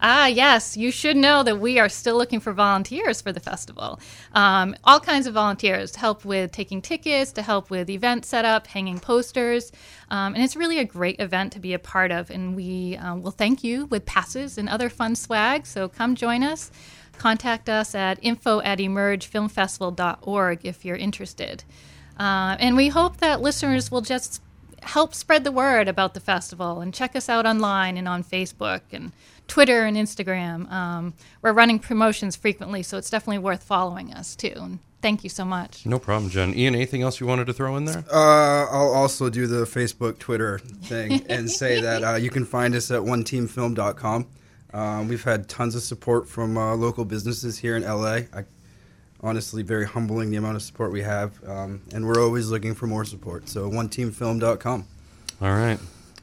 Ah, 0.00 0.26
yes, 0.26 0.76
you 0.76 0.90
should 0.90 1.16
know 1.16 1.42
that 1.42 1.60
we 1.60 1.78
are 1.78 1.88
still 1.88 2.16
looking 2.16 2.40
for 2.40 2.52
volunteers 2.52 3.20
for 3.20 3.32
the 3.32 3.40
festival. 3.40 4.00
Um, 4.32 4.74
all 4.84 5.00
kinds 5.00 5.26
of 5.26 5.34
volunteers 5.34 5.90
to 5.92 6.00
help 6.00 6.24
with 6.24 6.52
taking 6.52 6.80
tickets, 6.80 7.32
to 7.32 7.42
help 7.42 7.70
with 7.70 7.90
event 7.90 8.24
setup, 8.24 8.66
hanging 8.66 8.98
posters. 8.98 9.70
Um, 10.10 10.34
and 10.34 10.42
it's 10.42 10.56
really 10.56 10.78
a 10.78 10.84
great 10.84 11.20
event 11.20 11.52
to 11.52 11.60
be 11.60 11.74
a 11.74 11.78
part 11.78 12.10
of. 12.10 12.30
And 12.30 12.56
we 12.56 12.96
uh, 12.96 13.16
will 13.16 13.30
thank 13.30 13.62
you 13.62 13.86
with 13.86 14.06
passes 14.06 14.56
and 14.56 14.68
other 14.68 14.88
fun 14.88 15.14
swag. 15.14 15.66
So 15.66 15.88
come 15.88 16.14
join 16.14 16.42
us. 16.42 16.70
Contact 17.18 17.68
us 17.68 17.94
at 17.94 18.18
info 18.22 18.60
at 18.62 18.78
emergefilmfestival.org 18.78 20.60
if 20.64 20.84
you're 20.84 20.96
interested. 20.96 21.64
Uh, 22.18 22.56
and 22.58 22.76
we 22.76 22.88
hope 22.88 23.18
that 23.18 23.40
listeners 23.40 23.90
will 23.90 24.00
just 24.00 24.42
help 24.82 25.14
spread 25.14 25.44
the 25.44 25.52
word 25.52 25.88
about 25.88 26.14
the 26.14 26.20
festival 26.20 26.80
and 26.80 26.92
check 26.94 27.14
us 27.16 27.28
out 27.28 27.46
online 27.46 27.96
and 27.96 28.08
on 28.08 28.24
Facebook 28.24 28.80
and 28.92 29.12
Twitter 29.48 29.84
and 29.84 29.96
Instagram. 29.96 30.70
Um, 30.70 31.14
we're 31.42 31.52
running 31.52 31.78
promotions 31.78 32.36
frequently, 32.36 32.82
so 32.82 32.96
it's 32.96 33.10
definitely 33.10 33.38
worth 33.38 33.62
following 33.62 34.12
us 34.12 34.36
too. 34.36 34.52
And 34.56 34.78
thank 35.02 35.24
you 35.24 35.30
so 35.30 35.44
much. 35.44 35.84
No 35.86 35.98
problem, 35.98 36.30
Jen. 36.30 36.54
Ian, 36.54 36.74
anything 36.74 37.02
else 37.02 37.20
you 37.20 37.26
wanted 37.26 37.46
to 37.46 37.52
throw 37.52 37.76
in 37.76 37.84
there? 37.84 38.04
Uh, 38.10 38.66
I'll 38.70 38.92
also 38.94 39.28
do 39.28 39.46
the 39.46 39.64
Facebook, 39.64 40.18
Twitter 40.18 40.58
thing 40.58 41.24
and 41.28 41.50
say 41.50 41.80
that 41.80 42.04
uh, 42.04 42.14
you 42.14 42.30
can 42.30 42.44
find 42.44 42.74
us 42.74 42.90
at 42.90 43.00
oneteamfilm.com. 43.00 44.26
Um, 44.72 45.08
we've 45.08 45.24
had 45.24 45.48
tons 45.48 45.74
of 45.74 45.82
support 45.82 46.28
from 46.28 46.56
uh, 46.56 46.76
local 46.76 47.04
businesses 47.04 47.58
here 47.58 47.76
in 47.76 47.82
LA. 47.82 48.20
I, 48.32 48.44
honestly, 49.22 49.62
very 49.62 49.86
humbling 49.86 50.30
the 50.30 50.36
amount 50.36 50.56
of 50.56 50.62
support 50.62 50.92
we 50.92 51.02
have, 51.02 51.42
um, 51.48 51.82
and 51.92 52.06
we're 52.06 52.22
always 52.22 52.50
looking 52.50 52.74
for 52.74 52.86
more 52.86 53.04
support. 53.04 53.48
So, 53.48 53.70
oneteamfilm.com. 53.70 54.86
All 55.42 55.52
right. 55.52 55.78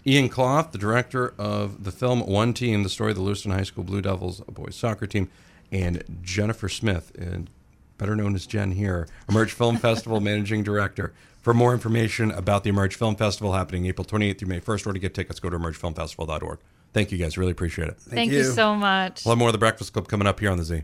Ian 0.06 0.30
Clough, 0.30 0.70
the 0.72 0.78
director 0.78 1.34
of 1.38 1.84
the 1.84 1.92
film 1.92 2.26
One 2.26 2.54
Team, 2.54 2.84
the 2.84 2.90
story 2.90 3.12
of 3.12 3.18
the 3.18 3.24
Lewiston 3.24 3.52
High 3.52 3.64
School 3.64 3.84
Blue 3.84 4.02
Devils, 4.02 4.42
a 4.48 4.52
boys 4.52 4.76
soccer 4.76 5.06
team, 5.06 5.30
and 5.72 6.04
Jennifer 6.22 6.70
Smith, 6.70 7.12
and 7.18 7.50
better 7.98 8.16
known 8.16 8.34
as 8.34 8.46
Jen 8.46 8.72
here, 8.72 9.08
Emerge 9.28 9.52
Film 9.52 9.78
Festival 9.80 10.22
managing 10.22 10.64
director. 10.64 11.14
For 11.42 11.54
more 11.54 11.74
information 11.74 12.32
about 12.32 12.64
the 12.64 12.70
Emerge 12.70 12.96
Film 12.96 13.16
Festival 13.16 13.54
happening 13.54 13.86
April 13.86 14.06
28th 14.06 14.40
through 14.40 14.48
May 14.48 14.60
1st, 14.60 14.88
or 14.88 14.94
to 14.94 15.00
get 15.00 15.14
tickets, 15.14 15.40
go 15.40 15.50
to 15.50 15.58
emergefilmfestival.org. 15.58 16.60
Thank 16.94 17.12
you 17.12 17.18
guys. 17.18 17.38
Really 17.38 17.52
appreciate 17.52 17.90
it. 17.90 17.98
Thank, 18.00 18.32
you. 18.32 18.40
you. 18.40 18.44
so 18.44 18.76
much. 18.76 19.26
We'll 19.26 19.34
have 19.34 19.40
more 19.40 19.50
of 19.50 19.54
the 19.54 19.60
Breakfast 19.60 19.94
Club 19.94 20.08
coming 20.08 20.28
up 20.28 20.40
here 20.40 20.52
on 20.52 20.58
the 20.58 20.64
Z. 20.64 20.84